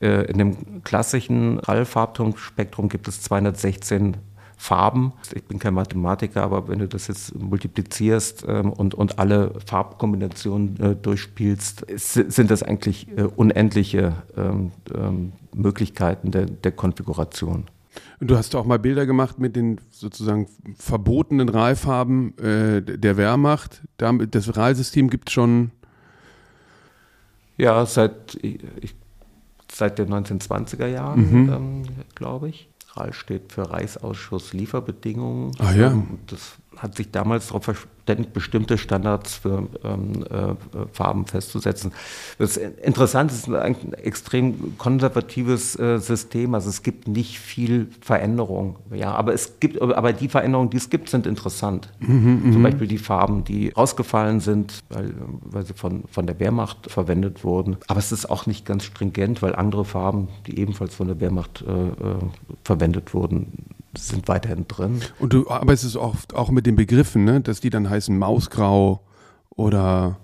[0.00, 4.16] äh, in dem klassischen RAL-Farbtonspektrum gibt es 216
[4.60, 5.12] Farben.
[5.32, 10.80] Ich bin kein Mathematiker, aber wenn du das jetzt multiplizierst ähm, und, und alle Farbkombinationen
[10.80, 17.66] äh, durchspielst, sind das eigentlich äh, unendliche ähm, ähm, Möglichkeiten der, der Konfiguration.
[18.20, 23.82] Und du hast auch mal Bilder gemacht mit den sozusagen verbotenen Rahlfarben äh, der Wehrmacht.
[23.96, 25.70] Das Rahlsystem gibt es schon.
[27.56, 28.94] Ja, seit, ich,
[29.70, 31.52] seit den 1920er Jahren, mhm.
[31.52, 31.82] ähm,
[32.16, 32.68] glaube ich.
[32.98, 35.52] RAL steht für Reichsausschuss Lieferbedingungen.
[35.58, 36.02] Ah ja.
[36.26, 40.54] Das hat sich damals darauf verständigt, bestimmte Standards für ähm, äh,
[40.92, 41.92] Farben festzusetzen.
[42.38, 46.54] Das Interessante ist ein extrem konservatives äh, System.
[46.54, 48.76] Also es gibt nicht viel Veränderung.
[48.94, 51.92] Ja, aber es gibt, aber die Veränderungen, die es gibt, sind interessant.
[52.00, 55.12] Mhm, mhm, Zum Beispiel die Farben, die rausgefallen sind, weil,
[55.42, 57.76] weil sie von, von der Wehrmacht verwendet wurden.
[57.88, 61.64] Aber es ist auch nicht ganz stringent, weil andere Farben, die ebenfalls von der Wehrmacht
[61.66, 62.18] äh, äh
[62.64, 63.52] verwendet wurden,
[63.98, 65.00] sind weiterhin drin.
[65.18, 67.40] Und du arbeitest oft auch mit den Begriffen, ne?
[67.40, 69.00] dass die dann heißen Mausgrau
[69.50, 70.18] oder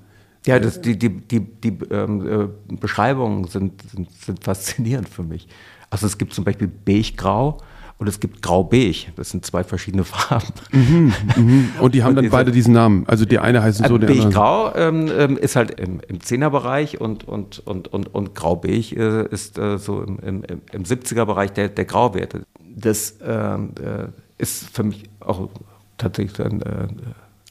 [0.47, 5.49] ja, das, die, die, die, die ähm, äh, Beschreibungen sind, sind, sind, faszinierend für mich.
[5.89, 7.59] Also es gibt zum Beispiel Beige-Grau
[7.97, 9.13] und es gibt Grau-Beige.
[9.17, 10.53] Das sind zwei verschiedene Farben.
[10.73, 11.71] Mhm, mhm.
[11.81, 13.05] Und die haben dann beide diesen Namen.
[13.07, 14.23] Also die eine heißt so, der andere.
[14.23, 19.33] Beige-Grau ähm, ähm, ist halt im, im Zehnerbereich und, und, und, und, und Grau-Beige äh,
[19.33, 22.43] ist äh, so im, im, im 70er-Bereich der, der Grauwerte
[22.75, 24.09] das ähm, äh,
[24.39, 25.49] ist für mich auch
[25.97, 26.89] tatsächlich ein äh,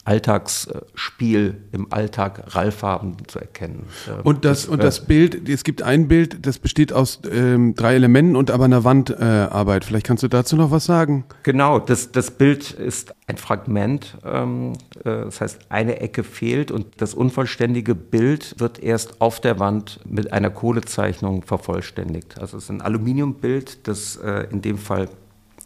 [0.05, 3.87] Alltagsspiel im Alltag Rallfarben zu erkennen.
[4.07, 7.73] Ähm, und das, das und das Bild, es gibt ein Bild, das besteht aus ähm,
[7.75, 9.83] drei Elementen und aber einer Wandarbeit.
[9.83, 11.23] Äh, Vielleicht kannst du dazu noch was sagen?
[11.43, 14.17] Genau, das, das Bild ist ein Fragment.
[14.25, 19.59] Ähm, äh, das heißt, eine Ecke fehlt und das unvollständige Bild wird erst auf der
[19.59, 22.39] Wand mit einer Kohlezeichnung vervollständigt.
[22.39, 25.07] Also es ist ein Aluminiumbild, das äh, in dem Fall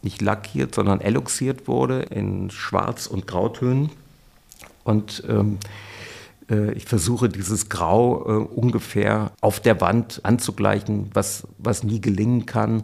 [0.04, 3.90] nicht lackiert, sondern eloxiert wurde in Schwarz- und Grautönen.
[4.88, 5.58] Und ähm,
[6.50, 12.46] äh, ich versuche dieses Grau äh, ungefähr auf der Wand anzugleichen, was, was nie gelingen
[12.46, 12.84] kann.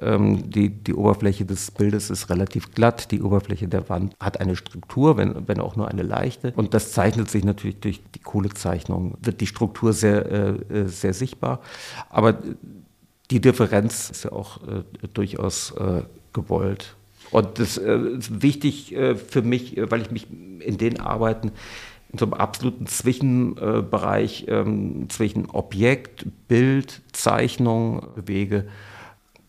[0.00, 4.56] Ähm, die, die Oberfläche des Bildes ist relativ glatt, die Oberfläche der Wand hat eine
[4.56, 6.52] Struktur, wenn, wenn auch nur eine leichte.
[6.56, 11.14] Und das zeichnet sich natürlich durch die Kohlezeichnung, wird die Struktur sehr, äh, äh sehr
[11.14, 11.60] sichtbar.
[12.10, 12.38] Aber
[13.30, 16.96] die Differenz ist ja auch äh, durchaus äh, gewollt.
[17.30, 21.52] Und das äh, ist wichtig äh, für mich, äh, weil ich mich in den Arbeiten
[22.12, 28.66] in so einem absoluten Zwischenbereich ähm, zwischen Objekt, Bild, Zeichnung bewege.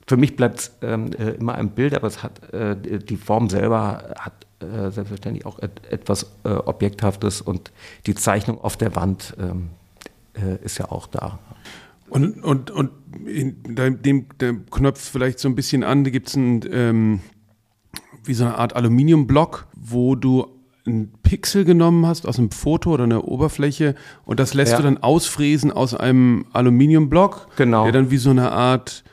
[0.07, 4.15] Für mich bleibt es ähm, äh, immer ein Bild, aber es hat die Form selber
[4.19, 7.71] hat selbstverständlich auch et etwas Objekthaftes und
[8.07, 9.69] die Zeichnung auf der Wand ähm,
[10.63, 11.39] ist ja auch da.
[12.09, 12.91] Und, und, und
[13.25, 17.19] in dem, dem knöpft vielleicht so ein bisschen an, da gibt es ein, ähm,
[18.27, 20.47] wie so eine Art Aluminiumblock, wo du
[20.87, 24.77] ein Pixel genommen hast aus einem Foto oder einer Oberfläche und das lässt ja.
[24.77, 27.83] du dann ausfräsen aus einem Aluminiumblock, genau.
[27.83, 29.03] der dann wie so eine Art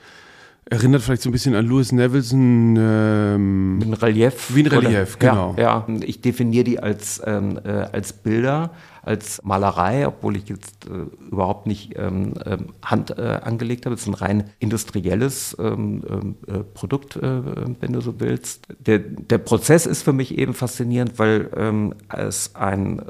[0.72, 2.77] Erinnert vielleicht so ein bisschen an Louis Nevelson.
[2.79, 4.55] Ähm, ein Relief.
[4.55, 5.55] Wie ein Relief, oder, genau.
[5.59, 8.70] Ja, ja, ich definiere die als, ähm, äh, als Bilder,
[9.02, 13.94] als Malerei, obwohl ich jetzt äh, überhaupt nicht ähm, ähm Hand äh, angelegt habe.
[13.94, 17.42] Es ist ein rein industrielles ähm, ähm, äh, Produkt, äh,
[17.80, 18.66] wenn du so willst.
[18.78, 23.02] Der, der Prozess ist für mich eben faszinierend, weil es ein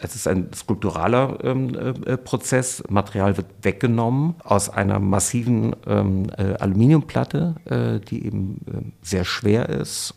[0.00, 2.82] es ist ein skulpturaler ähm, äh, Prozess.
[2.88, 9.68] Material wird weggenommen aus einer massiven ähm, äh, Aluminiumplatte, äh, die eben ähm, sehr schwer
[9.68, 10.14] ist.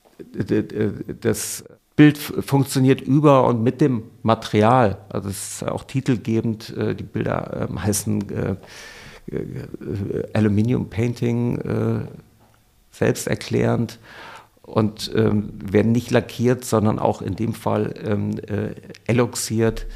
[1.22, 1.64] Das
[1.96, 4.98] Bild funktioniert über und mit dem Material.
[5.10, 6.76] Also es ist auch titelgebend.
[6.76, 8.56] Äh, die Bilder ähm, heißen äh,
[9.32, 12.08] äh, Aluminium Painting,
[12.92, 14.00] selbsterklärend
[14.62, 18.76] und ähm, werden nicht lackiert, sondern auch in dem Fall ähm, äh,
[19.06, 19.88] eloxiert.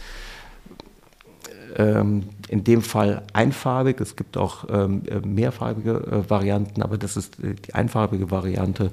[1.77, 3.99] Ähm, in dem Fall einfarbig.
[3.99, 8.91] Es gibt auch ähm, äh, mehrfarbige äh, Varianten, aber das ist äh, die einfarbige Variante.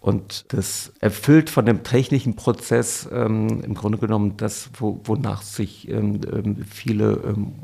[0.00, 5.90] Und das erfüllt von dem technischen Prozess ähm, im Grunde genommen das, wo, wonach sich
[5.90, 7.54] ähm, ähm viele ähm,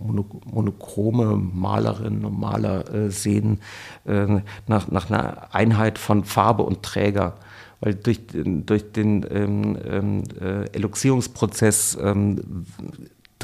[0.51, 3.61] monochrome Malerinnen und Maler äh, sehen,
[4.05, 7.35] äh, nach, nach einer Einheit von Farbe und Träger.
[7.79, 11.99] Weil durch, durch den ähm, ähm, äh, Eloxierungsprozess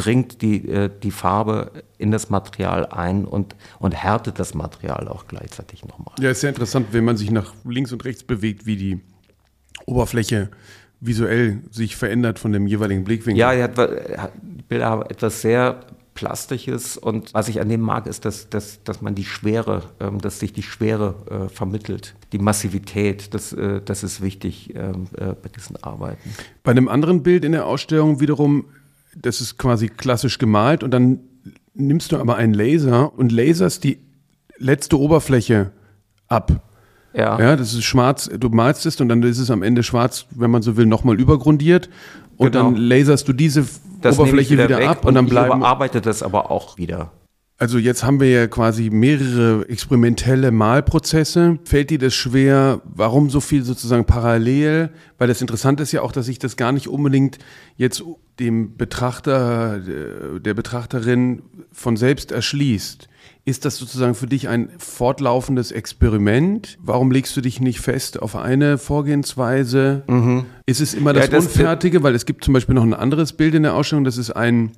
[0.01, 5.27] dringt die, äh, die Farbe in das Material ein und, und härtet das Material auch
[5.27, 6.15] gleichzeitig nochmal.
[6.19, 9.01] Ja, ist sehr interessant, wenn man sich nach links und rechts bewegt, wie die
[9.85, 10.51] Oberfläche
[11.01, 13.41] visuell sich verändert von dem jeweiligen Blickwinkel.
[13.41, 15.81] Ja, die, hat, die Bilder haben etwas sehr
[16.15, 20.21] Plastisches und was ich an dem mag, ist, dass, dass, dass man die Schwere, ähm,
[20.21, 22.15] dass sich die Schwere äh, vermittelt.
[22.33, 26.35] Die Massivität, das, äh, das ist wichtig ähm, äh, bei diesen Arbeiten.
[26.63, 28.67] Bei einem anderen Bild in der Ausstellung wiederum
[29.17, 31.21] das ist quasi klassisch gemalt und dann
[31.75, 33.99] nimmst du aber einen Laser und laserst die
[34.59, 35.73] letzte Oberfläche
[36.29, 36.53] ab.
[37.13, 37.41] Ja.
[37.41, 40.51] ja, das ist schwarz, du malst es und dann ist es am Ende schwarz, wenn
[40.51, 41.91] man so will, nochmal übergrundiert
[42.37, 42.67] und genau.
[42.67, 43.67] dann laserst du diese
[44.01, 45.51] das Oberfläche wieder, wieder ab und, dann bleiben.
[45.51, 47.11] Ich überarbeite das aber auch wieder.
[47.61, 51.59] Also jetzt haben wir ja quasi mehrere experimentelle Malprozesse.
[51.65, 52.81] Fällt dir das schwer?
[52.87, 54.89] Warum so viel sozusagen parallel?
[55.19, 57.37] Weil das Interessante ist ja auch, dass sich das gar nicht unbedingt
[57.77, 58.03] jetzt
[58.39, 63.11] dem Betrachter, der Betrachterin von selbst erschließt.
[63.45, 66.79] Ist das sozusagen für dich ein fortlaufendes Experiment?
[66.81, 70.03] Warum legst du dich nicht fest auf eine Vorgehensweise?
[70.07, 70.47] Mhm.
[70.65, 72.03] Ist es immer das, ja, das Unfertige?
[72.03, 74.73] Weil es gibt zum Beispiel noch ein anderes Bild in der Ausstellung, das ist ein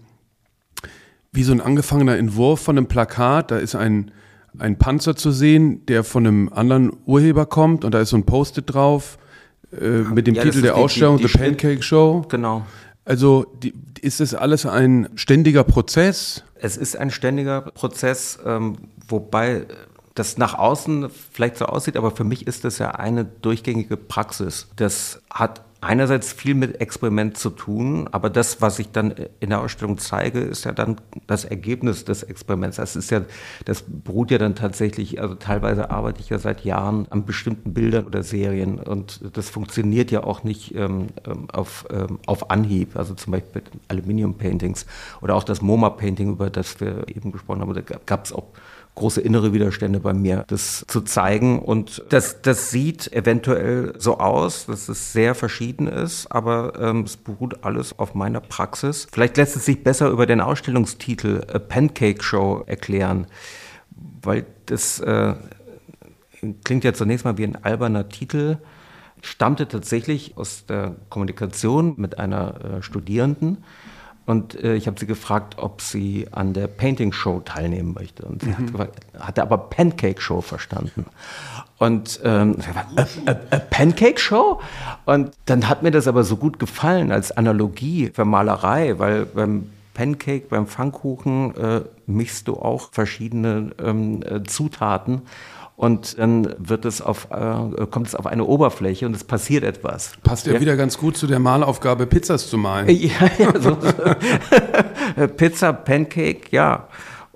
[1.33, 3.51] wie so ein angefangener Entwurf von einem Plakat.
[3.51, 4.11] Da ist ein,
[4.59, 8.25] ein Panzer zu sehen, der von einem anderen Urheber kommt und da ist so ein
[8.25, 9.19] Post-it drauf
[9.73, 12.27] äh, mit dem ja, Titel der die, Ausstellung die, die The Pancake Show.
[12.29, 12.67] Genau.
[13.05, 16.45] Also die, ist das alles ein ständiger Prozess?
[16.55, 18.77] Es ist ein ständiger Prozess, ähm,
[19.09, 19.67] wobei
[20.15, 24.69] das nach außen vielleicht so aussieht, aber für mich ist das ja eine durchgängige Praxis.
[24.77, 29.61] Das hat einerseits viel mit Experiment zu tun, aber das, was ich dann in der
[29.61, 32.77] Ausstellung zeige, ist ja dann das Ergebnis des Experiments.
[32.77, 33.23] Das ist ja,
[33.65, 38.07] das beruht ja dann tatsächlich, also teilweise arbeite ich ja seit Jahren an bestimmten Bildern
[38.07, 42.97] oder Serien und das funktioniert ja auch nicht ähm, ähm auf, ähm, auf Anhieb.
[42.97, 44.87] Also zum Beispiel Aluminium Paintings
[45.21, 48.47] oder auch das MoMA Painting, über das wir eben gesprochen haben, da gab es auch
[48.95, 51.59] große innere Widerstände bei mir, das zu zeigen.
[51.59, 57.17] Und das, das sieht eventuell so aus, dass es sehr verschieden ist, aber ähm, es
[57.17, 59.07] beruht alles auf meiner Praxis.
[59.11, 63.27] Vielleicht lässt es sich besser über den Ausstellungstitel A Pancake Show erklären,
[64.23, 65.35] weil das äh,
[66.65, 68.59] klingt ja zunächst mal wie ein alberner Titel
[69.23, 73.65] stammte tatsächlich aus der Kommunikation mit einer äh, Studierenden,
[74.27, 78.25] und äh, ich habe sie gefragt, ob sie an der Painting Show teilnehmen möchte.
[78.25, 78.79] Und sie mhm.
[78.79, 81.07] hat, hatte aber Pancake Show verstanden.
[81.79, 82.57] Und ähm,
[82.97, 84.61] a, a, a Pancake Show?
[85.05, 89.71] Und dann hat mir das aber so gut gefallen als Analogie für Malerei, weil beim
[89.95, 95.23] Pancake, beim Pfannkuchen äh, mischst du auch verschiedene ähm, äh, Zutaten
[95.77, 100.13] und dann wird es auf, äh, kommt es auf eine Oberfläche und es passiert etwas.
[100.23, 102.89] Passt ja, ja, wieder ganz gut zu der Malaufgabe, Pizzas zu malen.
[103.03, 103.77] Ja, ja, so,
[105.37, 106.89] Pizza, Pancake, ja.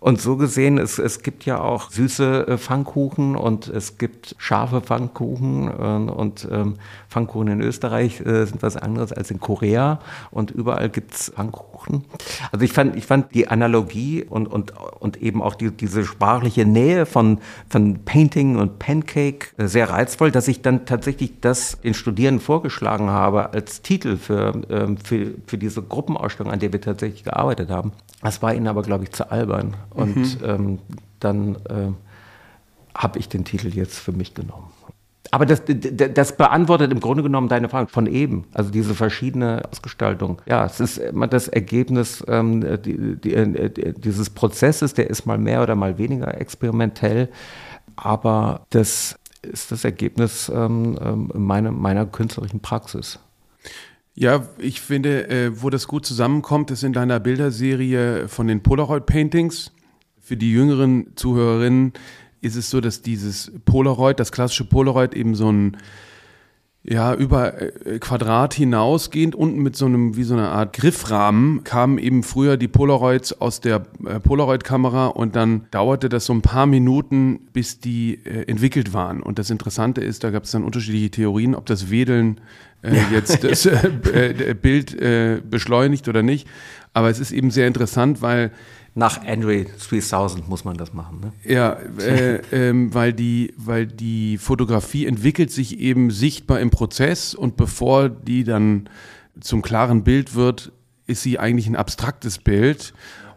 [0.07, 4.81] Und so gesehen, es, es gibt ja auch süße äh, Pfannkuchen und es gibt scharfe
[4.81, 6.75] Pfannkuchen äh, und ähm,
[7.11, 9.99] Pfannkuchen in Österreich äh, sind was anderes als in Korea
[10.31, 12.05] und überall gibt es Pfannkuchen.
[12.53, 16.65] Also ich fand, ich fand die Analogie und, und, und eben auch die, diese sprachliche
[16.65, 21.95] Nähe von, von Painting und Pancake äh, sehr reizvoll, dass ich dann tatsächlich das den
[21.95, 27.25] Studierenden vorgeschlagen habe als Titel für, ähm, für, für diese Gruppenausstellung, an der wir tatsächlich
[27.25, 27.91] gearbeitet haben.
[28.23, 29.77] Das war ihnen aber, glaube ich, zu albern.
[29.97, 30.45] Und mhm.
[30.45, 30.79] ähm,
[31.21, 31.93] dann äh,
[32.95, 34.71] habe ich den Titel jetzt für mich genommen.
[35.31, 38.45] Aber das, das beantwortet im Grunde genommen deine Frage von eben.
[38.55, 40.41] Also diese verschiedene Ausgestaltung.
[40.47, 45.39] Ja, es ist immer das Ergebnis ähm, die, die, die, dieses Prozesses, der ist mal
[45.39, 47.29] mehr oder mal weniger experimentell.
[47.97, 53.19] Aber das ist das Ergebnis ähm, ähm meiner, meiner künstlerischen Praxis.
[54.15, 59.73] Ja, ich finde, äh, wo das gut zusammenkommt, ist in deiner Bilderserie von den Polaroid-Paintings.
[60.27, 61.93] Für die jüngeren Zuhörerinnen
[62.41, 65.77] ist es so, dass dieses Polaroid, das klassische Polaroid eben so ein
[66.83, 71.99] ja, über äh, Quadrat hinausgehend, unten mit so einem, wie so einer Art Griffrahmen, kamen
[71.99, 76.67] eben früher die Polaroids aus der äh, Polaroid-Kamera und dann dauerte das so ein paar
[76.67, 79.23] Minuten, bis die äh, entwickelt waren.
[79.23, 82.41] Und das Interessante ist, da gab es dann unterschiedliche Theorien, ob das Wedeln
[82.83, 86.49] äh, jetzt das äh, Bild äh, beschleunigt oder nicht.
[86.95, 88.51] Aber es ist eben sehr interessant, weil
[88.97, 91.21] nach Andre 3000 muss man das machen.
[91.21, 91.33] Ne?
[91.45, 97.59] Ja, äh, ähm, weil, die, weil die Fotografie entwickelt sich eben sichtbar im Prozess und
[97.59, 98.89] bevor die dann
[99.39, 100.73] zum klaren Bild wird,
[101.07, 102.95] ist sie eigentlich ein abstraktes Bild.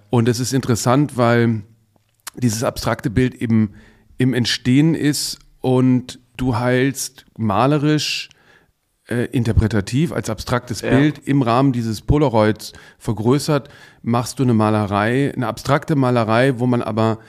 [0.09, 1.63] Und es ist interessant, weil
[2.37, 3.73] dieses abstrakte Bild eben
[4.17, 8.29] im Entstehen ist und du heilst malerisch
[9.09, 10.91] äh, interpretativ als abstraktes ja.
[10.91, 13.69] Bild im Rahmen dieses Polaroids vergrößert,
[14.01, 17.19] machst du eine Malerei, eine abstrakte Malerei, wo man aber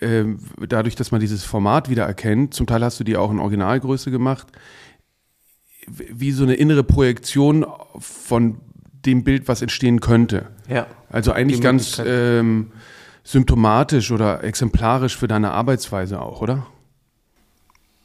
[0.00, 0.24] äh,
[0.68, 4.10] dadurch, dass man dieses Format wieder erkennt, zum Teil hast du die auch in Originalgröße
[4.10, 4.48] gemacht,
[5.86, 7.64] wie so eine innere Projektion
[7.98, 8.58] von
[9.06, 10.46] dem Bild, was entstehen könnte.
[10.68, 10.86] Ja.
[11.10, 12.72] Also eigentlich ganz ähm,
[13.22, 16.66] symptomatisch oder exemplarisch für deine Arbeitsweise auch, oder?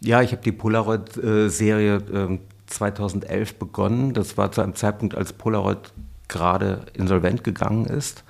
[0.01, 2.39] Ja, ich habe die Polaroid-Serie äh,
[2.73, 4.13] 2011 begonnen.
[4.13, 5.93] Das war zu einem Zeitpunkt, als Polaroid
[6.27, 8.23] gerade insolvent gegangen ist.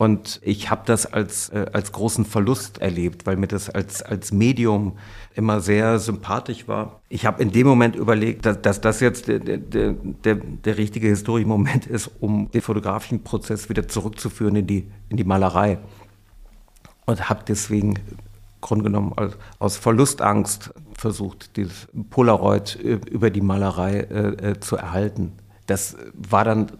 [0.00, 4.32] Und ich habe das als, äh, als großen Verlust erlebt, weil mir das als, als
[4.32, 4.96] Medium
[5.34, 7.00] immer sehr sympathisch war.
[7.10, 9.58] Ich habe in dem Moment überlegt, dass, dass das jetzt der, der,
[9.92, 15.18] der, der richtige historische Moment ist, um den fotografischen Prozess wieder zurückzuführen in die, in
[15.18, 15.78] die Malerei.
[17.04, 17.98] Und habe deswegen
[18.62, 19.14] Grunde genommen
[19.58, 25.32] aus Verlustangst versucht, dieses Polaroid über die Malerei äh, äh, zu erhalten.
[25.66, 26.72] Das war dann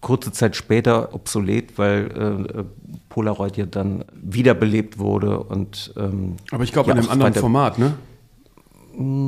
[0.00, 2.64] kurze Zeit später obsolet, weil äh,
[3.10, 7.78] Polaroid ja dann wiederbelebt wurde und ähm, aber ich glaube ja, in einem anderen Format,
[7.78, 7.94] ne?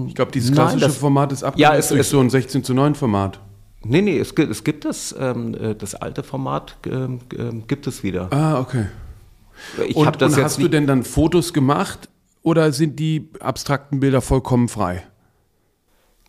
[0.08, 2.30] Ich glaube, dieses klassische Nein, das, Format ist abgelöst ja, es, durch es, so ein
[2.30, 3.38] 16 zu 9 Format.
[3.84, 7.08] Nee, nee, es, es gibt das, ähm, äh, das alte Format äh,
[7.66, 8.32] gibt es wieder.
[8.32, 8.86] Ah, okay.
[9.86, 12.08] Ich und, und hast du denn dann Fotos gemacht
[12.48, 15.02] oder sind die abstrakten Bilder vollkommen frei?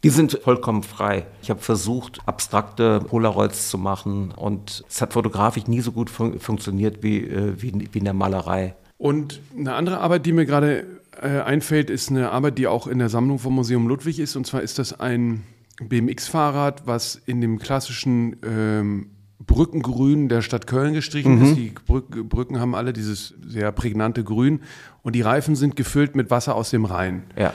[0.04, 1.26] Die sind vollkommen frei.
[1.42, 6.38] Ich habe versucht, abstrakte Polaroids zu machen und es hat fotografisch nie so gut fun
[6.42, 8.76] funktioniert wie, äh, wie, wie in der Malerei.
[8.98, 10.86] Und eine andere Arbeit, die mir gerade
[11.22, 14.36] äh, einfällt, ist eine Arbeit, die auch in der Sammlung vom Museum Ludwig ist.
[14.36, 15.44] Und zwar ist das ein
[15.82, 21.46] BMX-Fahrrad, was in dem klassischen ähm, Brückengrün der Stadt Köln gestrichen mhm.
[21.46, 21.56] ist.
[21.56, 24.62] Die Brücken haben alle dieses sehr prägnante Grün
[25.02, 27.24] und die Reifen sind gefüllt mit Wasser aus dem Rhein.
[27.38, 27.54] Ja.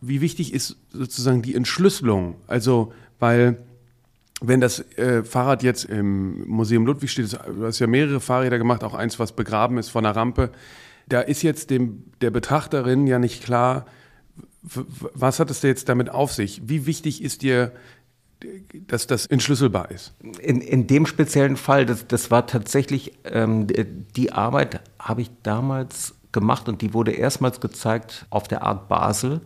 [0.00, 2.36] Wie wichtig ist sozusagen die Entschlüsselung?
[2.46, 3.58] Also, weil
[4.40, 8.84] wenn das äh, Fahrrad jetzt im Museum Ludwig steht, du hast ja mehrere Fahrräder gemacht,
[8.84, 10.50] auch eins, was begraben ist von der Rampe,
[11.08, 13.86] da ist jetzt dem, der Betrachterin ja nicht klar,
[14.62, 16.62] was hat es jetzt damit auf sich?
[16.64, 17.72] Wie wichtig ist dir
[18.86, 20.14] dass das entschlüsselbar ist?
[20.40, 23.66] In, in dem speziellen Fall, das, das war tatsächlich, ähm,
[24.16, 29.40] die Arbeit habe ich damals gemacht und die wurde erstmals gezeigt auf der Art Basel.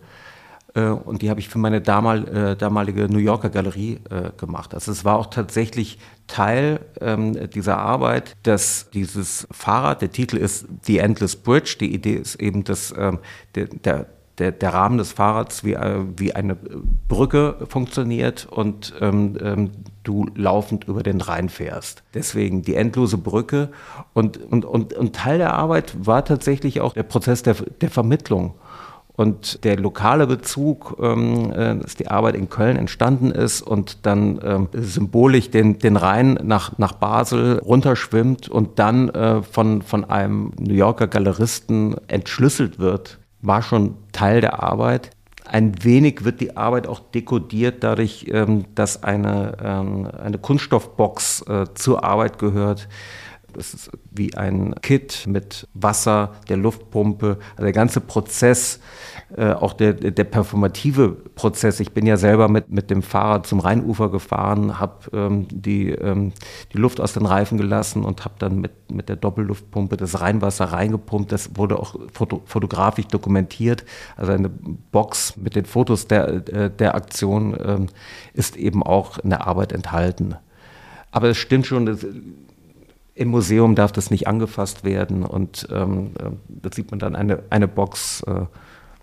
[0.73, 4.73] Äh, und die habe ich für meine äh, damalige New Yorker Galerie äh, gemacht.
[4.73, 10.67] Also es war auch tatsächlich Teil ähm, dieser Arbeit, dass dieses Fahrrad, der Titel ist
[10.83, 13.19] The Endless Bridge, die Idee ist eben, dass ähm,
[13.55, 14.07] der, der
[14.39, 16.55] der, der Rahmen des Fahrrads wie, äh, wie eine
[17.07, 19.71] Brücke funktioniert und ähm, ähm,
[20.03, 22.03] du laufend über den Rhein fährst.
[22.13, 23.69] Deswegen die endlose Brücke.
[24.13, 28.55] Und, und, und, und Teil der Arbeit war tatsächlich auch der Prozess der, der Vermittlung.
[29.13, 34.39] Und der lokale Bezug, ähm, äh, dass die Arbeit in Köln entstanden ist und dann
[34.41, 40.53] ähm, symbolisch den, den Rhein nach, nach Basel runterschwimmt und dann äh, von, von einem
[40.57, 45.11] New Yorker Galeristen entschlüsselt wird war schon Teil der Arbeit.
[45.45, 51.65] Ein wenig wird die Arbeit auch dekodiert dadurch, ähm, dass eine, ähm, eine Kunststoffbox äh,
[51.73, 52.89] zur Arbeit gehört,
[53.53, 58.81] Das ist wie ein Kit mit Wasser, der Luftpumpe, also der ganze Prozess,
[59.35, 61.79] äh, auch der, der performative Prozess.
[61.79, 66.33] Ich bin ja selber mit, mit dem Fahrrad zum Rheinufer gefahren, habe ähm, die, ähm,
[66.73, 70.65] die Luft aus den Reifen gelassen und habe dann mit, mit der Doppelluftpumpe das Rheinwasser
[70.65, 71.31] reingepumpt.
[71.31, 73.85] Das wurde auch foto, fotografisch dokumentiert.
[74.17, 77.85] Also eine Box mit den Fotos der, äh, der Aktion ähm,
[78.33, 80.35] ist eben auch in der Arbeit enthalten.
[81.11, 82.05] Aber es stimmt schon, das,
[83.19, 87.43] im Museum darf das nicht angefasst werden und ähm, äh, da sieht man dann eine,
[87.49, 88.45] eine Box äh,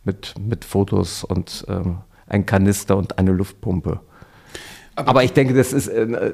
[0.07, 1.99] mit, mit Fotos und ähm,
[2.29, 4.01] ein Kanister und eine Luftpumpe.
[4.95, 6.33] Aber, Aber ich denke, das ist äh,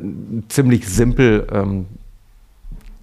[0.49, 1.87] ziemlich simpel ähm,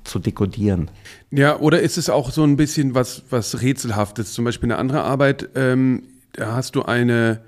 [0.06, 0.90] zu dekodieren.
[1.32, 4.34] Ja, oder ist es auch so ein bisschen was, was Rätselhaftes?
[4.34, 6.04] Zum Beispiel eine andere Arbeit, ähm,
[6.34, 7.42] da hast du eine,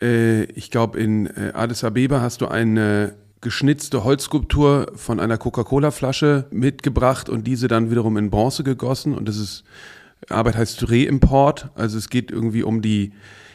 [0.00, 6.46] äh, ich glaube in äh, Addis Abeba hast du eine geschnitzte Holzskulptur von einer Coca-Cola-Flasche
[6.50, 9.14] mitgebracht und diese dann wiederum in Bronze gegossen.
[9.14, 9.64] Und das ist,
[10.28, 11.70] Arbeit heißt Reimport.
[11.74, 13.12] Also es geht irgendwie um die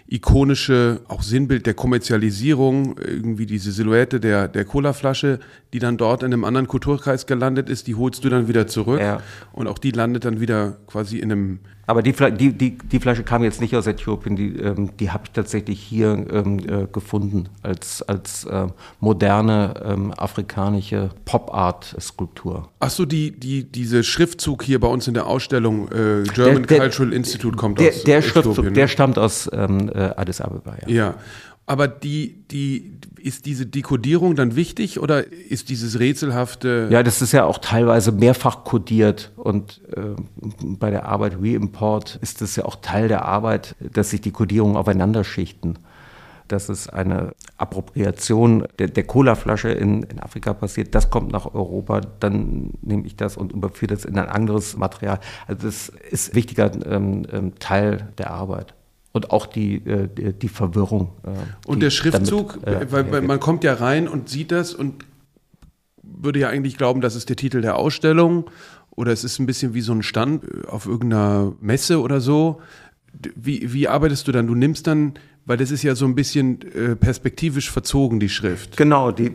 [0.07, 5.39] ikonische, auch Sinnbild der Kommerzialisierung, irgendwie diese Silhouette der, der Colaflasche,
[5.71, 8.99] die dann dort in einem anderen Kulturkreis gelandet ist, die holst du dann wieder zurück.
[8.99, 9.21] Ja.
[9.53, 13.23] Und auch die landet dann wieder quasi in einem aber die, die, die, die, Flasche
[13.23, 17.49] kam jetzt nicht aus Äthiopien, die, ähm, die habe ich tatsächlich hier ähm, äh, gefunden
[17.61, 18.67] als, als äh,
[19.01, 22.69] moderne ähm, afrikanische Pop-Art-Skulptur.
[22.79, 26.79] Achso, die, die, diese Schriftzug hier bei uns in der Ausstellung äh, German der, der,
[26.79, 28.71] Cultural Institute kommt der, aus Der Äthiopien, Schriftzug, ne?
[28.71, 30.93] der stammt aus ähm, äh, Addis Abeba, ja.
[30.93, 31.15] Ja,
[31.65, 36.89] aber die, die, ist diese Dekodierung dann wichtig oder ist dieses rätselhafte?
[36.91, 40.21] Ja, das ist ja auch teilweise mehrfach kodiert und äh,
[40.61, 44.75] bei der Arbeit Reimport ist es ja auch Teil der Arbeit, dass sich die Kodierungen
[44.75, 45.79] aufeinander schichten.
[46.49, 52.01] Dass es eine Appropriation der, der Colaflasche in, in Afrika passiert, das kommt nach Europa,
[52.19, 55.21] dann nehme ich das und überführe das in ein anderes Material.
[55.47, 58.73] Also das ist ein wichtiger ähm, ähm Teil der Arbeit
[59.13, 61.11] und auch die, äh, die Verwirrung.
[61.23, 64.73] Äh, und der Schriftzug, damit, äh, weil, weil, man kommt ja rein und sieht das
[64.73, 65.05] und
[66.01, 68.49] würde ja eigentlich glauben, das ist der Titel der Ausstellung
[68.91, 72.59] oder es ist ein bisschen wie so ein Stand auf irgendeiner Messe oder so.
[73.35, 74.47] Wie, wie arbeitest du dann?
[74.47, 75.13] Du nimmst dann,
[75.45, 78.77] weil das ist ja so ein bisschen äh, perspektivisch verzogen, die Schrift.
[78.77, 79.31] Genau, die,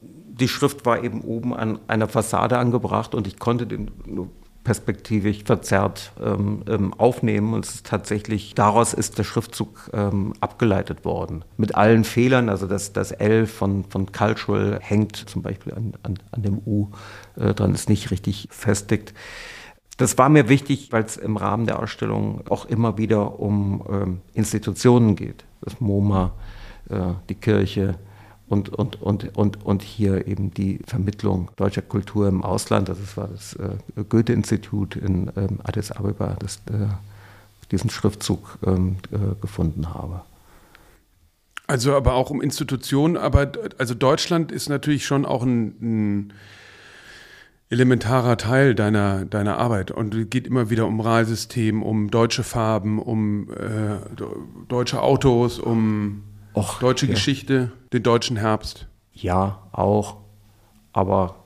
[0.00, 3.90] die Schrift war eben oben an einer Fassade angebracht und ich konnte den
[4.68, 7.54] perspektivisch verzerrt ähm, ähm, aufnehmen.
[7.54, 11.42] Und ist tatsächlich daraus ist der Schriftzug ähm, abgeleitet worden.
[11.56, 16.18] Mit allen Fehlern, also das, das L von, von Cultural hängt zum Beispiel an, an,
[16.32, 16.88] an dem U
[17.36, 19.14] äh, dran, ist nicht richtig festigt.
[19.96, 24.20] Das war mir wichtig, weil es im Rahmen der Ausstellung auch immer wieder um ähm,
[24.34, 25.46] Institutionen geht.
[25.62, 26.32] Das MoMA,
[26.90, 27.94] äh, die Kirche,
[28.48, 32.88] und, und, und, und, und hier eben die Vermittlung deutscher Kultur im Ausland.
[32.88, 33.76] Das war das äh,
[34.08, 36.86] Goethe-Institut in ähm, Addis Abeba, das äh,
[37.70, 40.22] diesen Schriftzug ähm, äh, gefunden habe.
[41.66, 46.32] Also aber auch um Institutionen, aber also Deutschland ist natürlich schon auch ein, ein
[47.68, 52.98] elementarer Teil deiner, deiner Arbeit und es geht immer wieder um Moralsystem, um deutsche Farben,
[52.98, 53.98] um äh,
[54.68, 56.22] deutsche Autos, um
[56.58, 57.12] Och, Deutsche ja.
[57.12, 58.86] Geschichte, den deutschen Herbst.
[59.12, 60.16] Ja, auch.
[60.92, 61.36] Aber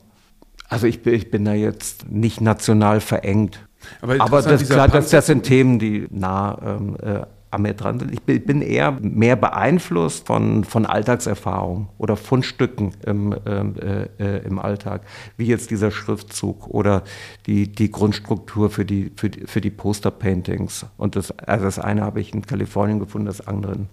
[0.69, 3.61] also ich bin, ich bin da jetzt nicht national verengt.
[4.01, 7.99] Aber, Aber das, klar, das, das, sind Themen, die nah ähm, äh, an mir dran
[7.99, 8.13] sind.
[8.13, 14.59] Ich bin eher mehr beeinflusst von, von Alltagserfahrungen oder Fundstücken im, ähm, äh, äh, im
[14.59, 15.03] Alltag,
[15.37, 17.03] wie jetzt dieser Schriftzug oder
[17.47, 20.87] die, die Grundstruktur für die, für die, für die Poster-Paintings.
[20.97, 23.89] Und das, also das eine habe ich in Kalifornien gefunden, das andere in,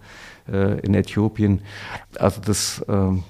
[0.52, 1.62] äh, in Äthiopien.
[2.18, 3.24] Also das ähm,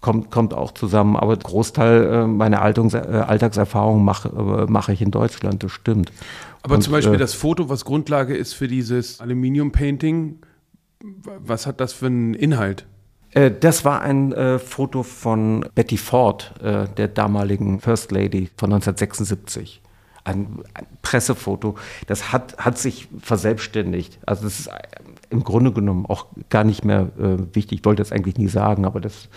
[0.00, 1.16] kommt, kommt auch zusammen.
[1.16, 6.12] Aber Großteil äh, meiner Altungs äh, Alltagserfahrung mache äh, mach ich in Deutschland, das stimmt.
[6.62, 10.38] Aber Und, zum Beispiel äh, das Foto, was Grundlage ist für dieses Aluminium-Painting,
[11.24, 12.86] was hat das für einen Inhalt?
[13.30, 18.72] Äh, das war ein äh, Foto von Betty Ford, äh, der damaligen First Lady von
[18.72, 19.80] 1976.
[20.24, 21.74] Ein, ein, Pressefoto.
[22.06, 24.20] Das hat, hat sich verselbstständigt.
[24.24, 24.70] Also das ist
[25.32, 27.80] im Grunde genommen auch gar nicht mehr äh, wichtig.
[27.80, 29.28] Ich wollte das eigentlich nie sagen, aber das.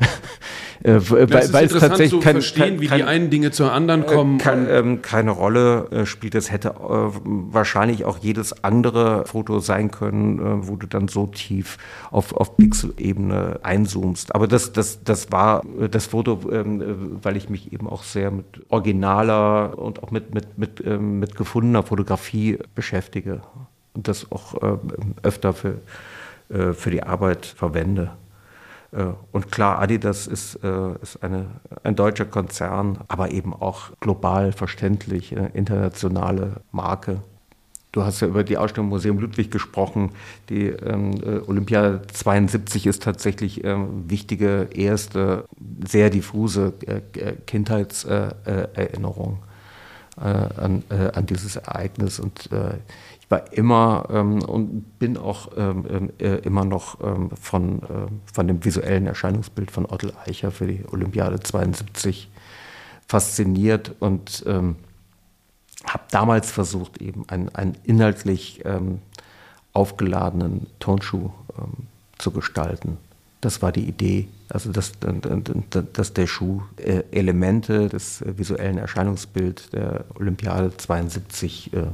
[0.82, 4.06] äh, weil, weil es tatsächlich zu kein, verstehen, kein, wie die einen Dinge zur anderen
[4.06, 4.38] kommen.
[4.38, 6.34] Kein, ähm, keine Rolle äh, spielt.
[6.34, 6.72] Es hätte äh,
[7.22, 11.76] wahrscheinlich auch jedes andere Foto sein können, äh, wo du dann so tief
[12.10, 14.34] auf, auf Pixel-Ebene einzoomst.
[14.34, 18.30] Aber das, das, das war äh, das Foto, ähm, weil ich mich eben auch sehr
[18.30, 23.42] mit originaler und auch mit, mit, mit, ähm, mit gefundener Fotografie beschäftige
[23.94, 24.76] das auch äh,
[25.22, 25.78] öfter für,
[26.48, 28.12] äh, für die Arbeit verwende.
[28.92, 30.56] Äh, und klar, Adidas ist,
[31.02, 31.46] ist eine,
[31.82, 37.22] ein deutscher Konzern, aber eben auch global verständlich, internationale Marke.
[37.90, 40.12] Du hast ja über die Ausstellung Museum Ludwig gesprochen.
[40.48, 45.44] Die ähm, Olympiade 72 ist tatsächlich ähm, wichtige, erste,
[45.86, 47.02] sehr diffuse äh,
[47.46, 49.40] Kindheitserinnerung
[50.16, 52.20] äh, an, äh, an, dieses Ereignis.
[52.20, 52.50] Und
[53.32, 57.86] war immer ähm, und bin auch ähm, ähm, äh, immer noch ähm, von, äh,
[58.30, 62.30] von dem visuellen Erscheinungsbild von Otto Eicher für die Olympiade 72
[63.08, 64.76] fasziniert und ähm,
[65.86, 69.00] habe damals versucht, eben einen, einen inhaltlich ähm,
[69.72, 71.30] aufgeladenen Tonschuh
[72.18, 72.98] zu gestalten.
[73.40, 74.92] Das war die Idee, also dass,
[75.92, 81.86] dass der Schuh äh, Elemente des visuellen Erscheinungsbilds der Olympiade 72 äh,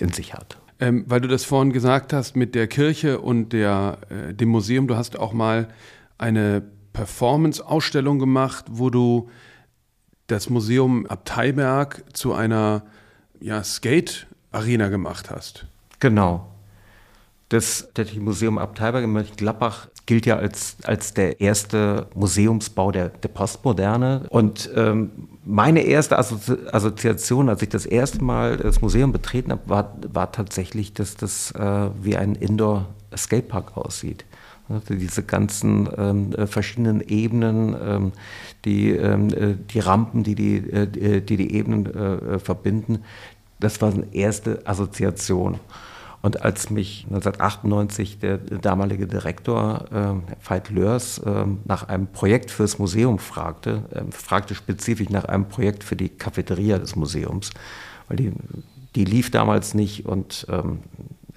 [0.00, 0.58] in sich hat.
[0.82, 4.88] Ähm, weil du das vorhin gesagt hast mit der Kirche und der, äh, dem Museum,
[4.88, 5.68] du hast auch mal
[6.18, 6.60] eine
[6.92, 9.30] Performance-Ausstellung gemacht, wo du
[10.26, 12.82] das Museum Abteiberg zu einer
[13.38, 15.66] ja, Skate-Arena gemacht hast.
[16.00, 16.51] Genau.
[17.52, 17.86] Das
[18.18, 24.22] Museum Abteiberg in Mönchengladbach gilt ja als, als der erste Museumsbau der, der Postmoderne.
[24.30, 25.10] Und ähm,
[25.44, 30.32] meine erste Assozi Assoziation, als ich das erste Mal das Museum betreten habe, war, war
[30.32, 34.24] tatsächlich, dass das äh, wie ein Indoor-Skatepark aussieht.
[34.88, 38.12] Diese ganzen ähm, äh, verschiedenen Ebenen, ähm,
[38.64, 40.86] die, ähm, äh, die Rampen, die die, äh,
[41.20, 43.00] die, die Ebenen äh, verbinden,
[43.60, 45.60] das war eine erste Assoziation.
[46.22, 52.78] Und als mich 1998 der damalige Direktor äh, Veit Lörs äh, nach einem Projekt fürs
[52.78, 57.50] Museum fragte, äh, fragte spezifisch nach einem Projekt für die Cafeteria des Museums,
[58.08, 58.32] weil die,
[58.94, 60.78] die lief damals nicht und ähm,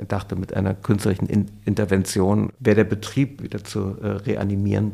[0.08, 4.92] dachte, mit einer künstlerischen In Intervention wäre der Betrieb wieder zu äh, reanimieren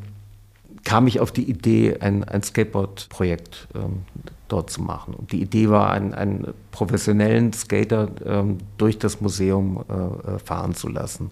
[0.84, 4.04] kam ich auf die Idee, ein, ein Skateboard-Projekt ähm,
[4.48, 5.14] dort zu machen.
[5.14, 10.74] Und die Idee war, einen, einen professionellen Skater ähm, durch das Museum äh, äh, fahren
[10.74, 11.30] zu lassen.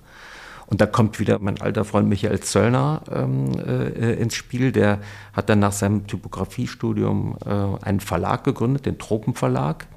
[0.68, 4.72] Und da kommt wieder mein alter Freund Michael Zöllner ähm, äh, ins Spiel.
[4.72, 5.00] Der
[5.34, 9.88] hat dann nach seinem Typografiestudium äh, einen Verlag gegründet, den Tropenverlag.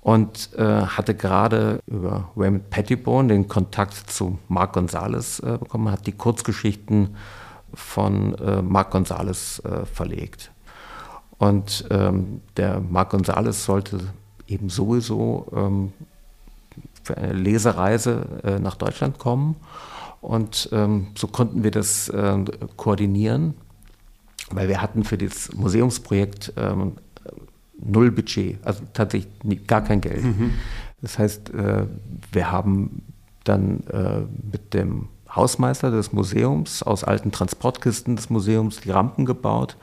[0.00, 6.06] Und äh, hatte gerade über Raymond Pettibone den Kontakt zu Marc Gonzales äh, bekommen, hat
[6.06, 7.16] die Kurzgeschichten
[7.74, 10.50] von äh, Marc Gonzales äh, verlegt.
[11.38, 14.00] Und ähm, der Marc Gonzales sollte
[14.46, 15.92] eben sowieso ähm,
[17.02, 19.56] für eine Lesereise äh, nach Deutschland kommen.
[20.20, 22.44] Und ähm, so konnten wir das äh,
[22.76, 23.54] koordinieren,
[24.50, 26.92] weil wir hatten für das Museumsprojekt ähm,
[27.78, 30.24] null Budget, also tatsächlich gar kein Geld.
[30.24, 30.52] Mhm.
[31.02, 31.86] Das heißt, äh,
[32.32, 33.02] wir haben
[33.44, 34.20] dann äh,
[34.50, 39.76] mit dem Hausmeister des Museums aus alten Transportkisten des Museums die Rampen gebaut.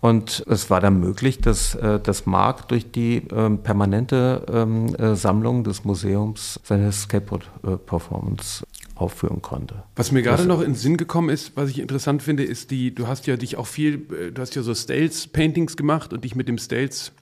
[0.00, 5.16] Und es war dann möglich, dass, äh, dass Mark durch die ähm, permanente ähm, äh,
[5.16, 8.64] Sammlung des Museums seine Skateboard-Performance
[8.94, 9.82] aufführen konnte.
[9.96, 12.94] Was mir gerade noch in den Sinn gekommen ist, was ich interessant finde, ist die,
[12.94, 16.36] du hast ja dich auch viel, äh, du hast ja so Stales-Paintings gemacht und dich
[16.36, 17.12] mit dem Stales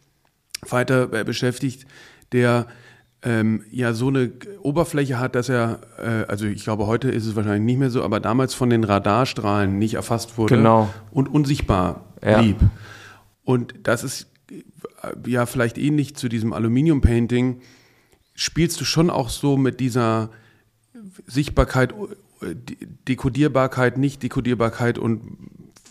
[0.68, 1.86] weiter beschäftigt,
[2.32, 2.66] der
[3.26, 4.30] ähm, ja so eine
[4.62, 8.04] Oberfläche hat, dass er, äh, also ich glaube, heute ist es wahrscheinlich nicht mehr so,
[8.04, 10.88] aber damals von den Radarstrahlen nicht erfasst wurde genau.
[11.10, 12.40] und unsichtbar ja.
[12.40, 12.58] blieb.
[13.44, 14.58] Und das ist äh,
[15.28, 17.60] ja vielleicht ähnlich zu diesem Aluminium-Painting.
[18.34, 20.30] Spielst du schon auch so mit dieser
[21.26, 21.94] Sichtbarkeit,
[22.42, 22.54] äh,
[23.08, 25.22] Dekodierbarkeit, Nicht-Dekodierbarkeit und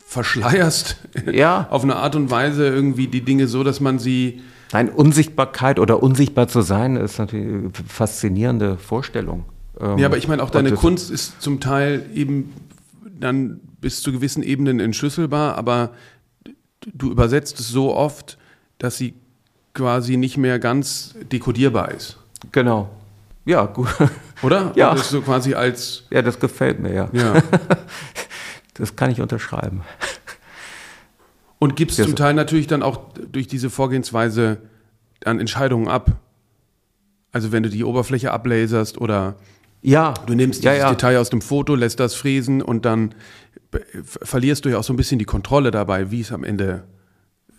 [0.08, 0.98] verschleierst
[1.30, 1.68] ja.
[1.72, 6.02] auf eine Art und Weise irgendwie die Dinge so, dass man sie Nein, Unsichtbarkeit oder
[6.02, 9.46] unsichtbar zu sein ist natürlich eine faszinierende Vorstellung.
[9.80, 12.54] Ähm, ja, aber ich meine, auch deine Kunst ist zum Teil eben
[13.20, 15.92] dann bis zu gewissen Ebenen entschlüsselbar, aber
[16.94, 18.38] du übersetzt es so oft,
[18.78, 19.14] dass sie
[19.74, 22.18] quasi nicht mehr ganz dekodierbar ist.
[22.52, 22.90] Genau.
[23.46, 23.88] Ja, gut.
[24.42, 24.72] Oder?
[24.76, 24.90] Ja.
[24.90, 26.04] Und das so quasi als.
[26.10, 27.10] Ja, das gefällt mir, ja.
[27.14, 27.36] ja.
[28.78, 29.84] Das kann ich unterschreiben.
[31.66, 33.00] Und gibst ja, zum Teil natürlich dann auch
[33.32, 34.60] durch diese Vorgehensweise
[35.24, 36.12] an Entscheidungen ab.
[37.32, 39.36] Also wenn du die Oberfläche ablaserst oder
[39.82, 40.14] ja.
[40.28, 40.90] du nimmst ja, dieses ja.
[40.92, 43.16] Detail aus dem Foto, lässt das fräsen und dann
[44.04, 46.84] verlierst du ja auch so ein bisschen die Kontrolle dabei, wie es am Ende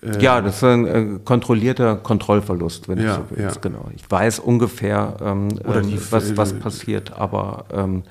[0.03, 3.57] äh ja, das ist ein äh, kontrollierter Kontrollverlust, wenn ja, du so willst.
[3.57, 3.61] Ja.
[3.61, 3.91] Genau.
[3.97, 8.05] Ich weiß ungefähr, ähm, Oder die, was, was passiert, aber ähm,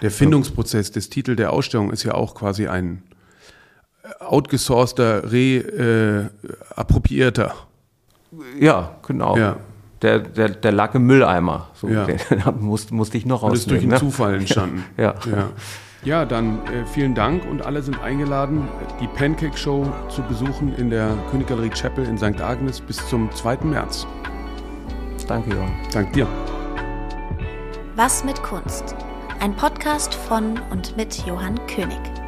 [0.00, 3.02] der Findungsprozess des Titels der Ausstellung ist ja auch quasi ein
[4.20, 7.54] outgesourceter, re-appropriierter.
[8.32, 9.36] Äh, ja, genau.
[9.36, 9.56] Ja.
[10.02, 11.68] Der, der, der lag im Mülleimer.
[11.74, 12.06] So, ja.
[12.06, 12.18] Den
[12.60, 13.52] musste, musste ich noch rausnehmen.
[13.52, 13.98] Das ist durch einen ne?
[13.98, 14.84] Zufall entstanden.
[14.96, 15.14] ja.
[15.26, 15.50] ja.
[16.02, 18.66] Ja, dann äh, vielen Dank und alle sind eingeladen,
[19.02, 22.40] die Pancake Show zu besuchen in der Königgalerie Chapel in St.
[22.40, 23.58] Agnes bis zum 2.
[23.64, 24.06] März.
[25.28, 25.72] Danke, Johann.
[25.92, 26.26] Dank dir.
[27.96, 28.96] Was mit Kunst?
[29.40, 32.19] Ein Podcast von und mit Johann König.